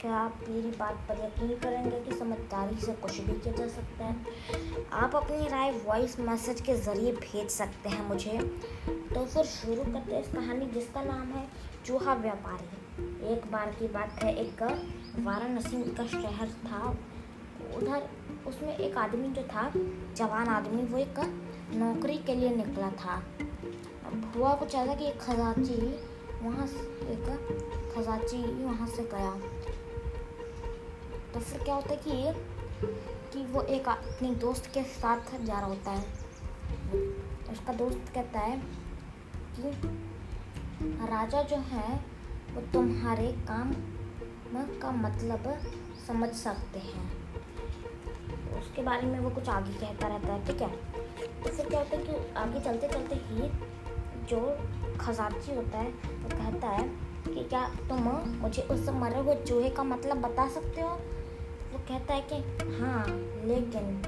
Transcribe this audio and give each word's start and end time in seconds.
क्या 0.00 0.14
आप 0.14 0.40
मेरी 0.48 0.70
बात 0.70 0.94
पर 1.08 1.14
यकीन 1.24 1.58
करेंगे 1.58 2.00
कि 2.00 2.16
समझदारी 2.16 2.76
से 2.86 2.92
कुछ 2.92 3.20
भी 3.20 3.32
किया 3.32 3.54
जा 3.54 3.68
सकता 3.68 4.04
है? 4.04 4.16
आप 4.92 5.16
अपनी 5.16 5.48
राय 5.48 5.70
वॉइस 5.70 6.20
मैसेज 6.20 6.60
के 6.60 6.74
ज़रिए 6.74 7.12
भेज 7.12 7.50
सकते 7.50 7.88
हैं 7.88 8.08
मुझे। 8.08 8.38
तो 8.88 9.24
फिर 9.26 9.44
शुरू 9.44 9.82
करते 9.82 10.14
हैं 10.14 10.22
इस 10.22 10.28
कहानी 10.28 10.66
जिसका 10.66 11.02
नाम 11.02 11.26
है 11.26 11.48
चूहा 11.86 12.14
व्यापारी। 12.14 13.26
एक 13.32 13.52
बार 13.52 13.70
की 13.78 13.88
बात 13.88 14.22
है, 14.22 14.36
एक 14.36 14.62
वाराणसी 15.18 15.82
का 15.94 16.06
शहर 16.06 16.48
था। 16.48 16.96
उधर 17.76 18.08
उसमें 18.46 18.76
एक 18.76 18.96
आदमी 18.96 19.28
जो 19.28 19.42
था, 19.42 19.72
जवान 20.16 20.48
आदमी, 20.48 20.82
वो 20.82 20.98
एक 20.98 21.18
नौकरी 21.74 22.18
के 22.18 22.34
लिए 22.34 22.56
निकला 22.56 22.90
था। 22.90 23.22
हुआ 24.36 24.54
कुछ 24.54 24.74
ऐसा 24.74 24.94
कि 24.94 25.06
एक 25.06 25.20
खजाची 25.20 25.80
वहाँ 26.42 26.66
एक 27.08 27.92
खजाची 27.96 28.64
वहाँ 28.64 28.86
से 28.86 29.02
गया। 29.02 29.40
तो 31.38 31.44
फिर 31.44 31.62
क्या 31.62 31.74
होता 31.74 31.90
है 31.90 32.00
कि 32.08 32.32
कि 33.32 33.46
वो 33.46 33.62
एक 33.62 33.88
अपने 33.88 34.34
दोस्त 34.34 34.66
के 34.66 34.82
साथ 34.82 35.44
जा 35.44 35.58
रहा 35.58 35.66
होता 35.66 35.90
है। 35.90 36.04
उसका 37.52 37.72
दोस्त 37.72 38.12
कहता 38.14 38.40
है 38.40 38.62
कि, 39.60 39.70
राजा 40.82 41.42
जो 41.42 41.56
है, 41.56 42.00
वो 42.54 42.60
तुम्हारे 42.60 43.32
काम 43.32 43.74
का 44.56 44.90
मतलब 44.90 45.58
समझ 46.06 46.28
सकते 46.28 46.78
हैं। 46.78 47.12
उसके 48.60 48.82
बारे 48.82 49.06
में 49.06 49.20
वो 49.20 49.30
कुछ 49.30 49.48
आगे 49.48 49.72
कहता 49.72 50.08
रहता 50.08 50.32
है, 50.32 50.46
ठीक 50.46 50.60
है? 50.62 50.76
तो 51.42 51.50
फिर 51.50 51.68
क्या 51.68 51.78
होता 51.78 51.96
है 51.96 52.04
कि 52.04 52.34
आगे 52.34 52.60
चलते 52.60 52.88
चलते 52.88 53.14
ही 53.14 53.50
जो 54.26 54.58
खजाची 55.00 55.54
होता 55.54 55.78
है, 55.78 55.90
वो 55.90 56.28
कहता 56.28 56.68
है 56.68 56.88
कि, 57.34 57.44
क्या 57.44 57.68
तुम 57.68 58.02
मुझे 58.42 58.62
उस 58.62 58.88
मरे 58.88 59.18
हुए 59.18 59.44
चूहे 59.44 59.70
का 59.70 59.82
मतलब 59.82 60.16
बता 60.16 60.48
सकते 60.48 60.80
हो? 60.80 61.00
वो 61.72 61.78
कहता 61.78 62.14
है 62.14 62.20
कि 62.20 62.34
हाँ 62.80 63.04
लेकिन 63.44 64.02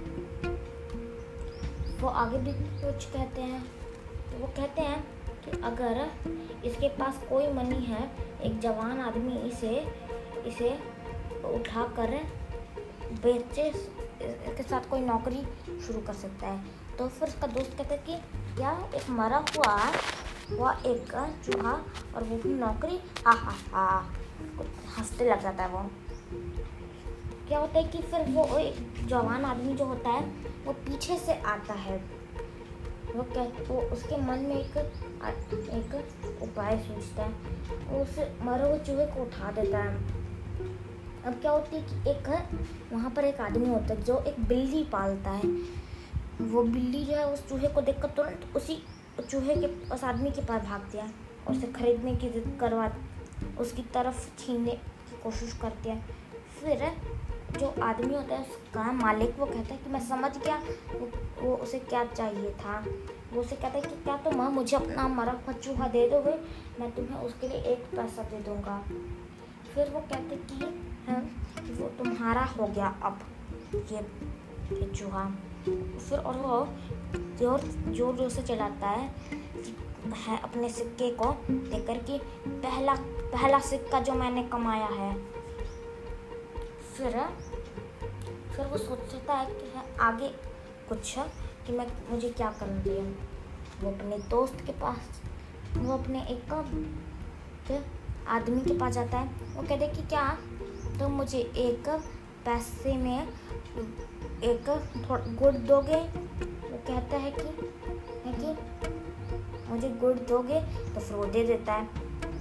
वो 2.01 2.09
आगे 2.09 2.39
भी 2.39 2.53
कुछ 2.53 3.05
कहते 3.05 3.41
हैं। 3.41 3.65
तो 4.31 4.39
वो 4.39 4.47
कहते 4.47 4.83
हैं 4.83 5.05
कि, 5.45 5.51
अगर 5.51 6.11
इसके 6.65 6.89
पास 6.89 7.21
कोई 7.29 7.53
मनी 7.53 7.85
है, 7.85 8.11
एक 8.43 8.61
जवान 8.61 9.01
आदमी 9.01 9.37
इसे 9.37 9.89
इसे 10.47 10.79
उठा 11.45 11.85
कर 11.85 12.11
बेचे, 13.23 13.69
इसके 13.69 14.63
साथ 14.63 14.91
कोई 14.91 15.01
नौकरी 15.01 15.47
शुरू 15.87 16.01
कर 16.01 16.13
सकता 16.13 16.47
है। 16.47 16.65
तो 16.99 17.09
फिर 17.09 17.29
उसका 17.29 17.47
दोस्त 17.47 17.79
कहता 17.79 17.95
है 17.95 18.03
कि 18.07 18.17
क्या 18.57 18.91
एक 18.95 19.11
मरा 19.11 19.45
हुआ 19.57 19.93
हुआ 20.51 20.73
एक 20.87 21.35
चूहा 21.45 21.73
और 22.17 22.25
वो 22.25 22.37
भी 22.37 22.55
नौकरी? 22.55 23.01
हा 23.27 23.33
हा 23.33 23.55
हा। 23.73 24.13
हँसते 24.99 25.31
लग 25.31 25.43
जाता 25.43 25.63
है 25.63 25.69
वो। 25.69 25.91
क्या 27.51 27.59
होता 27.59 27.79
है 27.79 27.85
कि 27.85 27.99
फिर 27.99 28.21
वो 28.21 28.59
एक 28.59 29.07
जवान 29.07 29.45
आदमी 29.45 29.75
जो 29.75 29.85
होता 29.85 30.11
है, 30.11 30.27
वो 30.65 30.73
पीछे 30.73 31.17
से 31.17 31.35
आता 31.35 31.75
है। 31.75 31.97
वो 33.17 33.23
कह 33.23 33.45
वो 33.45 33.81
उसके 33.81 34.17
मन 34.17 34.39
में 34.39 34.57
एक 34.57 34.77
एक 35.71 35.95
उपाय 36.43 36.79
सोचता 36.79 37.23
है। 37.23 37.33
वो 37.89 38.03
उस 38.03 38.19
मरे 38.43 38.69
हुए 38.69 38.79
चूहे 38.79 39.07
को 39.07 39.23
उठा 39.23 39.51
देता 39.51 39.79
है। 39.79 39.97
अब 41.25 41.35
क्या 41.41 41.51
होती 41.51 41.77
है 41.77 41.83
कि 41.83 42.11
एक, 42.11 42.49
वहाँ 42.93 43.11
पर 43.11 43.25
एक 43.25 43.41
आदमी 43.41 43.69
होता 43.69 43.87
है 43.87 44.03
जो 44.03 44.23
एक 44.23 44.41
बिल्ली 44.45 44.85
पालता 44.85 45.31
है। 45.31 45.49
वो 46.41 46.63
बिल्ली 46.63 47.05
जो 47.05 47.13
है, 47.13 47.33
उस 47.33 47.49
चूहे 47.49 47.69
को 47.69 47.81
देखकर 47.81 48.09
तुरंत 48.09 48.57
उसी 48.57 48.83
चूहे 49.31 49.57
के, 49.57 49.95
उस 49.95 50.05
आदमी 50.05 50.31
के 50.31 50.43
पास 50.43 50.63
भागती 50.63 50.99
है 50.99 51.09
और 51.49 51.55
उसे 51.55 51.67
खरीदने 51.67 52.17
की 52.17 52.31
जिद 52.31 52.59
करवा, 52.61 52.93
उसकी 53.59 53.83
तरफ़ 53.83 54.31
छीनने 54.39 54.73
की 54.73 55.23
कोशिश 55.23 55.59
करती 55.63 55.89
है। 55.89 56.01
फिर 56.61 56.93
जो 57.59 57.75
आदमी 57.83 58.15
होता 58.15 58.35
है 58.35 58.43
उसका 58.43 58.91
मालिक 58.95 59.39
वो 59.39 59.47
कहता 59.47 59.75
है 59.75 59.79
कि 59.79 59.91
मैं 59.91 60.01
समझ 60.09 60.31
गया 60.37 60.57
वो, 60.93 61.09
वो 61.41 61.55
उसे 61.57 61.79
क्या 61.81 62.05
चाहिए 62.07 62.51
था। 62.55 62.79
वो 63.33 63.41
उसे 63.41 63.57
कहता 63.57 63.79
है 63.79 63.83
कि 63.83 64.03
क्या 64.05 64.17
तुम 64.25 64.43
मुझे 64.53 64.77
अपना 64.77 65.07
मरा 65.09 65.53
चूहा 65.53 65.89
दे 65.89 66.09
दोगे 66.11 66.35
मैं 66.81 66.91
तुम्हें 66.95 67.21
उसके 67.21 67.49
लिए 67.49 67.61
एक 67.73 67.85
पैसा 67.97 68.23
दे 68.31 68.41
दूँगा। 68.45 68.79
फिर 69.75 69.91
वो 69.91 70.01
कहते 70.03 70.37
कि 70.47 70.65
हाँ 71.09 71.21
वो 71.81 71.89
तुम्हारा 71.99 72.45
हो 72.57 72.67
गया 72.67 72.95
अब 73.05 73.19
ये 73.93 74.01
ये 74.73 74.91
चूहा 74.91 75.25
फिर 75.65 76.19
और 76.19 76.37
वो 76.37 76.67
ज़ोर 77.39 77.61
ज़ोर 77.89 78.17
ज़ोर 78.17 78.29
से 78.31 78.43
चलाता 78.43 78.89
है 78.89 79.09
है 80.19 80.39
अपने 80.39 80.69
सिक्के 80.71 81.11
को 81.15 81.31
देकर 81.49 81.99
कि 82.05 82.19
पहला 82.49 82.95
पहला 82.95 83.59
सिक्का 83.61 84.01
जो 84.01 84.13
मैंने 84.15 84.43
कमाया 84.53 84.87
है। 84.93 85.13
फिर 87.01 87.13
फिर 88.57 88.67
वो 88.67 88.79
सोचता 88.79 89.35
है 89.35 89.47
कि 89.51 89.67
है, 89.77 89.85
आगे 90.01 90.29
कुछ 90.89 91.17
है 91.19 91.27
कि 91.67 91.73
मैं, 91.73 91.87
मुझे 92.11 92.29
क्या 92.31 92.51
करना 92.51 92.83
चाहिए 92.83 93.03
वो 93.81 93.91
अपने 93.91 94.19
दोस्त 94.31 94.61
के 94.67 94.73
पास, 94.73 95.21
वो 95.77 95.93
अपने 95.95 96.21
एक 96.23 96.53
आदमी 98.29 98.61
के 98.61 98.79
पास 98.79 98.93
जाता 98.95 99.19
है। 99.19 99.27
वो 99.55 99.63
कहते 99.63 99.87
कि 99.89 100.03
क्या? 100.03 100.29
तो 100.99 101.09
मुझे 101.09 101.39
एक 101.39 101.89
पैसे 102.45 102.97
में 102.97 103.29
एक 104.43 104.65
गुड़ 105.39 105.55
दोगे? 105.55 106.01
वो 106.67 106.79
कहता 106.87 107.17
है 107.17 107.31
कि 107.31 107.43
है 108.25 108.35
कि 108.37 109.71
मुझे 109.71 109.89
गुड़ 109.91 110.17
दोगे? 110.29 110.61
तो 110.95 111.01
फिर 111.01 111.17
वो 111.17 111.25
दे 111.25 111.45
देता 111.45 111.73
है। 111.73 111.89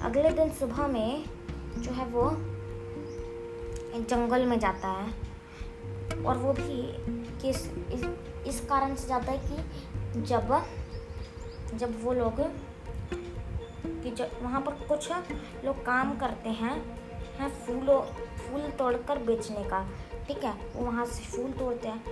अगले 0.02 0.30
दिन 0.30 0.50
सुबह 0.52 0.88
में 0.88 1.26
जो 1.78 1.92
है 1.92 2.06
वो 2.06 2.30
जंगल 3.94 4.46
में 4.46 4.60
जाता 4.60 4.88
है। 4.88 6.24
और 6.24 6.38
वो 6.38 6.54
भी 6.54 6.82
किस 7.42 7.66
इस, 7.94 8.04
इस 8.48 8.60
कारण 8.70 8.96
से 8.96 9.08
जाता 9.08 9.32
है 9.32 9.38
कि 9.40 10.22
जब 10.22 10.62
जब 11.74 12.04
वो 12.04 12.14
लोग 12.14 12.40
कि 14.04 14.12
जब 14.12 14.32
वहाँ 14.44 14.62
पर 14.62 14.72
कुछ 14.88 15.12
लोग 15.66 15.86
काम 15.86 16.16
करते 16.18 16.50
हैं 16.52 16.74
हैं 17.40 17.50
फूलों 17.56 18.02
फूल 18.38 18.70
तोड़कर 18.80 19.18
बेचने 19.18 19.64
का 19.64 19.84
ठीक 20.28 20.44
है? 20.44 20.54
वो 20.76 20.86
वहाँ 20.86 21.06
से 21.06 21.24
फूल 21.26 21.52
तोड़ते 21.52 21.88
हैं। 21.88 22.04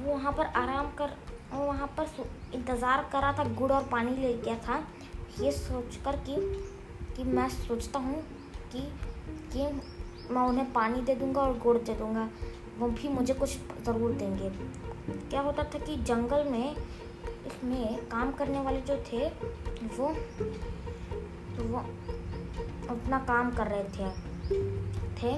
वो 0.00 0.12
वहाँ 0.12 0.32
पर 0.32 0.46
आराम 0.56 0.90
कर 0.98 1.16
वो 1.52 1.64
वहाँ 1.64 1.86
पर 1.98 2.06
इंतज़ार 2.54 3.02
कर 3.12 3.32
था 3.38 3.44
गुड़ 3.54 3.70
और 3.72 3.84
पानी 3.92 4.16
ले 4.16 4.32
गया 4.34 4.56
था। 4.58 4.82
ये 5.40 5.52
सोच 5.52 5.96
कर 6.04 6.16
कि 6.28 6.36
कि 7.16 7.24
मैं 7.26 7.48
सोचता 7.48 7.98
हूँ 7.98 8.22
कि 8.72 8.80
कि 9.52 9.66
मैं 10.30 10.42
उन्हें 10.42 10.72
पानी 10.72 11.00
दे 11.02 11.14
दूँगा 11.14 11.40
और 11.40 11.58
गुड़ 11.58 11.76
दे 11.78 11.94
दूँगा। 11.94 12.28
वो 12.78 12.88
भी 12.90 13.08
मुझे 13.08 13.34
कुछ 13.34 13.56
ज़रूर 13.84 14.12
देंगे। 14.12 14.50
क्या 15.30 15.40
होता 15.40 15.62
था 15.64 15.78
कि 15.78 15.96
जंगल 16.04 16.44
में 16.50 16.74
इसमें 16.74 18.06
काम 18.08 18.32
करने 18.32 18.60
वाले 18.60 18.80
जो 18.80 18.96
थे 19.02 19.28
वो 19.96 20.12
तो 21.56 21.64
वो 21.64 21.78
अपना 22.90 23.18
काम 23.28 23.50
कर 23.50 23.66
रहे 23.66 23.84
थे। 23.84 24.10
थे 25.14 25.36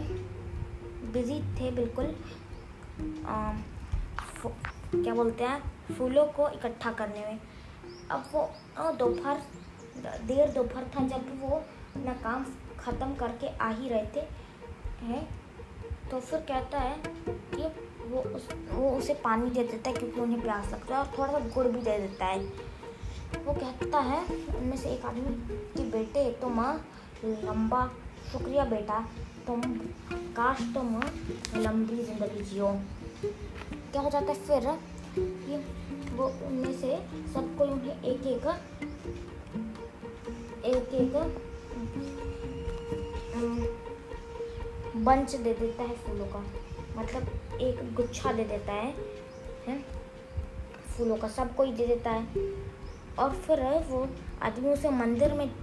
बिज़ी 1.13 1.41
थे 1.57 1.71
बिल्कुल। 1.71 2.15
आ, 3.27 3.53
क्या 4.95 5.15
बोलते 5.15 5.45
हैं? 5.45 5.61
फूलों 5.99 6.25
को 6.27 6.49
इकट्ठा 6.49 6.93
करने 6.93 7.21
में। 7.21 7.39
अब 8.11 8.25
वो 8.33 8.93
दोपहर 8.99 9.43
देर 10.27 10.51
दोपहर 10.53 10.85
था 10.95 11.07
जब 11.09 11.41
वो 11.41 11.57
अपना 11.57 12.13
काम 12.23 12.45
ख़त्म 12.79 13.15
करके 13.15 13.57
आ 13.59 13.69
ही 13.71 13.89
रहे 13.89 14.07
थे। 14.17 14.27
है 15.03 15.27
तो 16.11 16.21
फिर 16.21 16.41
कहता 16.41 16.79
है 16.79 16.97
कि 17.29 17.63
वो 18.11 18.21
उस, 18.21 18.49
वो 18.73 18.91
उसे 18.91 19.15
पानी 19.15 19.51
दे 19.51 19.63
देता 19.63 19.91
है 19.91 19.97
क्योंकि 19.97 20.21
उन्हें 20.21 20.41
प्यास 20.43 20.73
लगता 20.73 20.97
है 20.97 21.03
और 21.03 21.13
थोड़ा 21.19 21.33
सा 21.33 21.39
गुड़ 21.55 21.67
भी 21.67 21.81
दे 21.81 21.99
देता 21.99 22.27
है। 22.27 22.39
वो 23.45 23.53
कहता 23.53 23.99
है, 23.99 24.25
उनमें 24.57 24.77
से 24.77 24.89
एक 24.89 25.05
आदमी 25.05 25.35
कि 25.75 25.83
बेटे 25.91 26.25
तुम, 26.41 26.61
लंबा, 27.25 27.87
शुक्रिया 28.33 28.65
बेटा, 28.65 28.99
तुम, 29.47 29.61
काश 30.37 30.61
तुम 30.75 31.01
लंबी 31.57 32.03
ज़िंदगी 32.05 32.43
जियो। 32.45 32.73
क्या 33.93 34.03
हो 34.03 34.11
जाता 34.11 34.33
है 34.33 34.39
फिर 34.41 34.67
कि 35.17 35.57
वो 36.17 36.27
उनमें 36.47 36.73
से 36.81 36.97
सबको 37.33 37.65
उन्हें 37.65 38.03
एक 38.03 38.27
एक 38.27 38.47
एक 40.65 40.95
एक 40.95 41.15
बंच 44.97 45.35
दे 45.35 45.55
देता 45.55 45.83
है 45.83 45.97
फूलों 45.97 46.27
का। 46.27 46.45
मतलब 46.97 47.29
एक 47.61 47.95
गुच्छा 47.95 48.33
दे 48.33 48.45
देता 48.45 48.73
है, 48.73 48.95
हैं? 49.67 49.85
फूलों 50.99 51.17
का 51.17 51.29
सब 51.29 51.55
कोई 51.57 51.73
दे 51.73 51.87
देता 51.87 52.11
है। 52.11 52.27
और 53.19 53.31
फिर 53.31 53.61
वो 53.63 54.09
आदमी 54.43 54.69
उसे 54.71 54.91
मंदिर 54.91 55.33
में, 55.35 55.55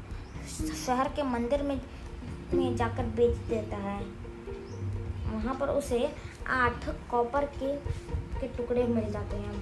शहर 0.86 1.08
के 1.08 1.24
मंदिर 1.24 1.62
में 1.62 1.82
में 2.54 2.76
जाकर 2.76 3.04
बेच 3.04 3.38
देता 3.38 3.78
है। 3.78 4.04
वहाँ 5.34 5.56
पर 5.56 5.70
उसे 5.70 6.16
आठ 6.48 6.90
कॉपर 7.12 7.46
के 7.46 7.76
के 8.40 8.48
टुकड़े 8.48 8.84
मिल 8.84 9.12
जाते 9.12 9.38
हैं। 9.38 9.56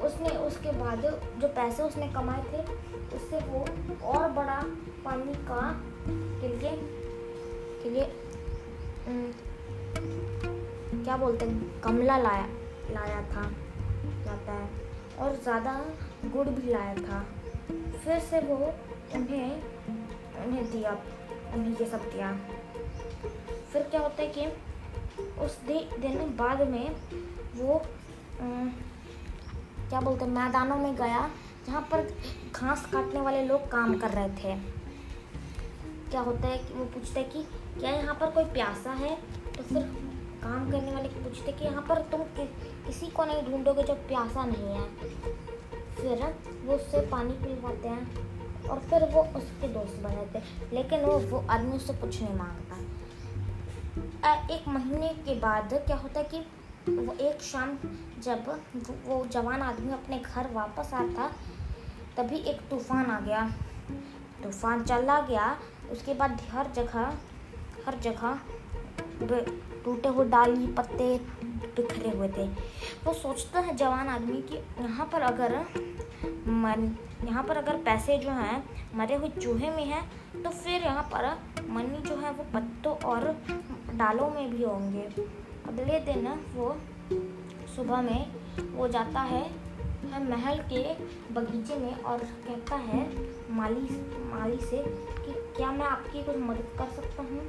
उसने, 0.00 0.28
उसके 0.28 0.72
बाद 0.72 1.02
जो 1.38 1.48
पैसे 1.48 1.82
उसने 1.82 2.08
कमाए 2.08 2.42
थे, 2.42 2.62
उससे 3.16 3.38
वो 3.38 3.66
और 4.06 4.28
बड़ा 4.28 4.62
पानी 5.04 5.34
का 5.34 5.84
के 6.06 6.48
लिए 6.48 6.70
के 7.82 7.90
लिए 7.90 8.06
क्या 10.96 11.16
बोलते 11.16 11.46
हैं 11.46 11.80
गमला 11.84 12.16
लाया 12.18 12.46
लाया 12.90 13.20
था, 13.24 13.42
जाता 14.24 14.52
है, 14.52 14.68
और 15.18 15.36
ज़्यादा 15.42 15.72
गुड़ 16.26 16.48
भी 16.48 16.72
लाया 16.72 16.94
था। 16.96 17.24
फिर 18.04 18.18
से 18.20 18.40
वो 18.42 18.56
उन्हें 19.14 19.62
उन्हें 20.44 20.70
दिया 20.70 20.92
उन्हें 21.54 21.70
ये 21.70 21.86
सब 21.86 22.10
दिया। 22.12 22.32
फिर 23.72 23.82
क्या 23.82 24.00
होता 24.00 24.22
है 24.22 24.28
कि 24.28 24.46
उस 25.44 25.58
दिन 25.64 26.34
बाद 26.36 26.68
में 26.68 26.90
वो 27.56 27.82
क्या 29.88 30.00
बोलते 30.00 30.24
हैं, 30.24 30.32
मैदानों 30.32 30.76
में 30.76 30.94
गया, 30.96 31.28
जहाँ 31.66 31.80
पर 31.92 32.08
घास 32.52 32.86
काटने 32.92 33.20
वाले 33.20 33.44
लोग 33.44 33.70
काम 33.70 33.94
कर 33.98 34.10
रहे 34.10 34.28
थे। 34.40 34.54
क्या 36.14 36.22
होता 36.22 36.48
है 36.48 36.58
कि 36.58 36.74
वो 36.74 36.84
पूछते 36.84 37.20
हैं 37.20 37.30
कि 37.30 37.40
क्या 37.78 37.90
यहाँ 37.90 38.14
पर 38.14 38.30
कोई 38.30 38.44
प्यासा 38.52 38.90
है? 38.92 39.14
तो 39.56 39.62
फिर 39.62 39.82
काम 40.42 40.70
करने 40.70 40.92
वाले 40.92 41.08
पूछते 41.08 41.52
कि 41.52 41.64
यहाँ 41.64 41.82
पर 41.88 42.00
तुम 42.10 42.20
कि, 42.36 42.44
किसी 42.86 43.06
को 43.06 43.24
नहीं 43.24 43.42
ढूंढोगे 43.42 43.82
जो 43.82 43.94
प्यासा 44.10 44.44
नहीं 44.44 44.68
है। 44.68 44.84
फिर 45.96 46.22
वो 46.66 46.74
उससे 46.74 47.00
पानी 47.08 47.32
पिलवाते 47.42 47.88
हैं 47.88 48.68
और 48.68 48.78
फिर 48.80 49.04
वो 49.12 49.22
उसके 49.38 49.68
दोस्त 49.68 50.02
बन 50.02 50.14
जाते 50.14 50.42
लेकिन 50.72 51.04
वो 51.04 51.18
वो 51.30 51.44
आदमी 51.50 51.76
उससे 51.76 51.94
कुछ 51.94 52.22
नहीं 52.22 52.34
माँगता। 52.34 52.76
एक 54.54 54.68
महीने 54.68 55.08
के 55.26 55.34
बाद 55.40 55.74
क्या 55.76 55.96
होता 55.96 56.20
है 56.20 56.26
कि 56.34 56.38
वो 56.92 57.14
एक 57.26 57.42
शाम 57.42 57.76
जब 58.22 58.48
वो 59.06 59.24
जवान 59.32 59.62
आदमी 59.62 59.92
अपने 59.92 60.18
घर 60.20 60.52
वापस 60.52 60.94
आता 60.94 61.30
तभी 62.16 62.38
एक 62.38 62.68
तूफ़ान 62.70 63.10
आ 63.10 63.20
गया। 63.20 63.48
तूफ़ान 64.42 64.82
चला 64.84 65.20
गया 65.20 65.56
उसके 65.92 66.14
बाद 66.14 66.40
हर 66.50 66.70
जगह 66.76 67.12
हर 67.86 67.98
जगह 68.02 68.38
टूटे 69.84 70.08
हुए 70.08 70.24
डाली, 70.28 70.66
पत्ते 70.68 71.16
बिखरे 71.76 72.10
हुए 72.10 72.28
थे। 72.28 72.46
वो 73.04 73.12
सोचता 73.14 73.60
है 73.60 73.74
जवान 73.76 74.08
आदमी 74.08 74.40
कि 74.42 74.56
यहाँ 74.82 75.06
पर 75.12 75.22
अगर 75.22 75.58
मन 76.48 76.96
यहाँ 77.24 77.42
पर 77.44 77.56
अगर 77.56 77.76
पैसे 77.84 78.16
जो 78.18 78.30
हैं, 78.30 78.62
मरे 78.96 79.14
हुए 79.14 79.28
चूहे 79.30 79.70
में 79.70 79.84
हैं 79.84 80.02
तो 80.42 80.50
फिर 80.50 80.82
यहाँ 80.82 81.02
पर 81.12 81.26
मनी 81.70 81.98
जो 82.08 82.16
है 82.16 82.32
वो 82.32 82.44
पत्तों 82.54 82.94
और 83.04 83.30
डालों 83.94 84.28
में 84.30 84.50
भी 84.50 84.62
होंगे। 84.62 85.02
अगले 85.68 85.98
दिन 86.02 86.26
वो 86.54 86.76
सुबह 87.76 88.02
में 88.02 88.74
वो 88.74 88.88
जाता 88.88 89.20
है 89.22 89.42
महल 90.22 90.58
के 90.72 90.82
बगीचे 91.34 91.76
में 91.76 91.94
और 91.94 92.18
कहता 92.18 92.76
है, 92.78 93.06
माली 93.50 93.88
माली 94.32 94.58
से 94.60 94.82
क्या 95.56 95.70
मैं 95.72 95.86
आपकी 95.86 96.22
कुछ 96.22 96.36
मदद 96.36 96.74
कर 96.78 96.88
सकता 96.94 97.22
हूँ? 97.22 97.40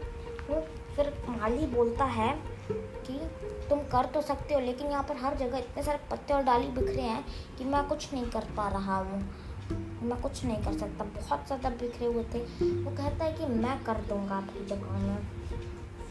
तो 0.47 0.59
फिर 0.95 1.13
माली 1.29 1.65
बोलता 1.67 2.05
है 2.05 2.29
कि 2.71 3.19
तुम 3.69 3.79
कर 3.91 4.05
तो 4.05 4.21
सकते 4.21 4.53
हो, 4.53 4.59
लेकिन 4.59 4.87
यहाँ 4.87 5.03
पर 5.03 5.15
हर 5.15 5.35
जगह 5.37 5.57
इतने 5.57 5.83
सारे 5.83 5.99
पत्ते 6.11 6.33
और 6.33 6.43
डाली 6.43 6.67
बिखरे 6.71 7.01
हैं 7.01 7.25
कि 7.57 7.65
मैं 7.65 7.83
कुछ 7.87 8.13
नहीं 8.13 8.25
कर 8.25 8.45
पा 8.57 8.67
रहा 8.69 8.97
हूँ। 8.97 9.21
मैं 10.03 10.21
कुछ 10.21 10.43
नहीं 10.45 10.63
कर 10.63 10.73
सकता। 10.73 11.03
बहुत 11.05 11.45
ज़्यादा 11.47 11.69
बिखरे 11.69 12.07
हुए 12.07 12.23
थे। 12.23 12.39
वो 12.83 12.91
कहता 12.91 13.25
है 13.25 13.31
कि 13.33 13.45
मैं 13.45 13.77
कर 13.83 14.01
दूँगा 14.09 14.35
आपकी 14.35 14.65
जगह 14.65 14.97
में। 14.97 15.17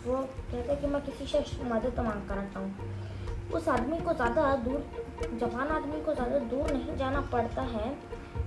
वो 0.07 0.17
कहता 0.17 0.73
है 0.73 0.77
कि 0.77 0.87
मैं 0.87 1.01
किसी 1.03 1.27
से 1.27 1.65
मदद 1.65 2.01
मांग 2.01 2.29
कर 2.29 2.37
रखता 2.37 2.61
हूँ। 2.61 3.51
उस 3.53 3.69
आदमी 3.69 3.99
को 3.99 4.13
ज़्यादा 4.15 4.55
दूर, 4.57 4.85
जवान 5.41 5.69
आदमी 5.69 6.01
को 6.01 6.15
ज़्यादा 6.15 6.39
दूर 6.39 6.73
नहीं 6.73 6.97
जाना 6.97 7.21
पड़ता 7.33 7.63
है। 7.63 7.91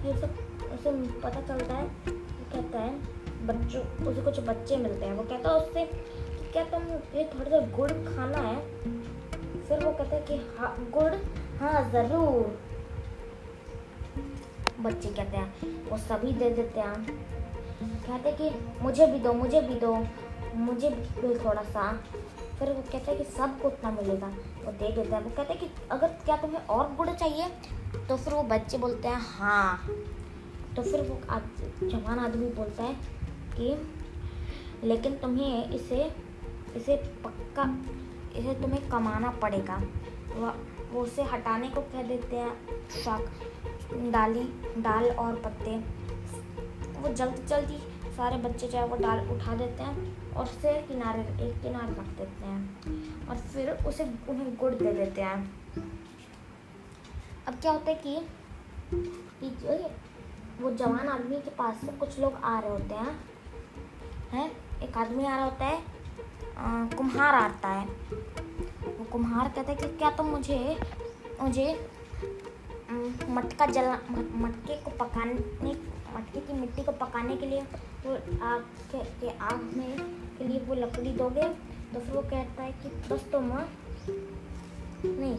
ये 0.05 0.17
सब, 0.21 0.37
उसे 0.73 0.91
पता 1.21 1.41
चलता 1.41 1.73
है। 1.73 1.87
कहता 2.07 2.79
है 2.79 3.16
बच्चों, 3.45 4.07
उसे 4.07 4.21
कुछ 4.21 4.39
बच्चे 4.39 4.77
मिलते 4.77 5.05
हैं। 5.05 5.13
वो 5.13 5.23
कहता 5.23 5.49
है 5.49 5.55
उससे 5.55 5.83
कि 5.83 6.51
क्या 6.51 6.63
तुम 6.63 6.83
ये 7.17 7.23
थोड़ा 7.23 7.49
सा 7.49 7.59
गुड़ 7.77 7.91
खाना 7.91 8.37
है? 8.37 8.55
फिर 9.63 9.83
वो 9.85 9.91
कहता 9.91 10.15
है 10.15 10.21
कि 10.21 10.57
हाँ 10.57 10.89
गुड़? 10.91 11.13
हाँ 11.59 11.91
ज़रूर। 11.91 12.59
बच्चे 14.79 15.09
कहते 15.09 15.37
हैं, 15.37 15.89
वो 15.89 15.97
सभी 15.97 16.31
दे 16.31 16.49
देते 16.49 16.79
हैं। 16.79 17.05
कहते 17.83 18.31
कि 18.31 18.49
मुझे 18.81 19.07
भी 19.07 19.19
दो, 19.19 19.33
मुझे 19.33 19.61
भी 19.61 19.75
दो, 19.75 20.05
मुझे 20.55 20.89
भी 20.89 21.21
दो 21.21 21.45
थोड़ा 21.45 21.63
सा। 21.63 21.91
फिर 22.59 22.69
वो 22.69 22.81
कहते 22.81 23.11
हैं 23.11 23.17
कि 23.17 23.23
सबको 23.23 23.67
उतना 23.67 23.91
मिलेगा, 23.91 24.27
वो 24.65 24.71
दे 24.71 24.91
देते 24.91 25.15
हैं। 25.15 25.23
वो 25.23 25.29
कहते 25.29 25.53
हैं 25.53 25.61
कि 25.61 25.69
अगर 25.91 26.07
क्या 26.07 26.37
तुम्हें 26.37 26.65
और 26.65 26.93
गुड़ 26.95 27.09
चाहिए? 27.09 27.47
तो 28.09 28.17
फिर 28.17 28.33
वो 28.33 28.43
बच्चे 28.43 28.77
बोलते 28.77 29.07
हैं 29.07 29.19
हाँ। 29.19 29.87
तो 30.75 30.81
फिर 30.81 31.01
वो 31.01 31.19
जवान 31.87 32.19
आदमी 32.19 32.45
बोलता 32.45 32.83
है 32.83 33.16
कि। 33.59 34.87
लेकिन 34.87 35.13
तुम्हें 35.13 35.69
इसे 35.69 36.03
इसे 36.75 36.95
पक्का 37.23 37.63
इसे 38.39 38.53
तुम्हें 38.61 38.89
कमाना 38.89 39.29
पड़ेगा। 39.31 39.81
वह 40.35 40.53
वो 40.91 41.01
उसे 41.01 41.23
हटाने 41.23 41.69
को 41.69 41.81
कह 41.81 42.03
देते 42.03 42.35
हैं 42.35 42.53
शाक 43.03 43.29
डाली 44.11 44.43
डाल 44.81 45.09
और 45.11 45.35
पत्ते। 45.35 45.77
वो 46.99 47.13
जल्दी 47.13 47.45
जल्दी 47.45 47.77
सारे 48.13 48.37
बच्चे 48.37 48.67
चाहे 48.67 48.87
वो 48.87 48.95
डाल 48.97 49.19
उठा 49.29 49.55
देते 49.55 49.83
हैं 49.83 50.33
और 50.33 50.45
उसे 50.45 50.73
किनारे 50.81 51.21
एक 51.21 51.61
किनारे 51.61 51.91
रख 51.91 52.07
देते 52.17 52.45
हैं 52.45 53.27
और 53.27 53.37
फिर 53.37 53.69
उसे 53.87 54.03
उन्हें 54.29 54.55
गुड़ 54.55 54.73
दे 54.73 54.93
देते 54.93 55.21
हैं। 55.21 55.37
अब 57.47 57.55
क्या 57.55 57.71
होता 57.71 57.91
है 57.91 57.95
कि, 57.95 58.27
कि 59.43 59.49
वो 60.63 60.71
जवान 60.71 61.07
आदमी 61.09 61.35
के 61.35 61.49
पास 61.49 61.81
से 61.81 61.87
कुछ 61.87 62.19
लोग 62.19 62.33
आ 62.33 62.59
रहे 62.59 62.69
होते 62.69 62.95
हैं। 62.95 63.36
है? 64.33 64.49
एक 64.83 64.97
आदमी 64.97 65.25
आ 65.25 65.35
रहा 65.35 65.45
होता 65.45 65.65
है 65.65 65.81
कुम्हार 66.97 67.35
आता 67.35 67.69
है। 67.69 67.85
वो 68.87 69.05
कुम्हार 69.11 69.47
कहता 69.47 69.71
है 69.71 69.77
कि 69.77 69.87
क्या 69.97 70.09
तुम 70.11 70.25
तो 70.25 70.31
मुझे 70.31 70.77
मुझे 71.41 71.67
मटका 73.29 73.65
जला 73.65 73.97
मटके 74.11 74.75
को 74.83 74.91
पकाने 74.99 75.33
मटके 76.15 76.39
की 76.39 76.53
मिट्टी 76.53 76.83
को 76.83 76.91
पकाने 76.91 77.35
के 77.37 77.45
लिए 77.45 77.61
वो 78.05 78.13
आग 78.45 78.61
के, 78.91 79.03
के 79.19 79.37
आग 79.37 79.61
में 79.77 79.97
के 80.37 80.47
लिए 80.47 80.59
वो 80.59 80.75
लकड़ी 80.75 81.11
दोगे? 81.13 81.47
तो 81.93 81.99
फिर 81.99 82.13
वो 82.15 82.21
कहता 82.21 82.63
है 82.63 82.71
कि 82.71 82.89
बस 83.09 83.25
तुम 83.31 83.51
नहीं। 85.05 85.37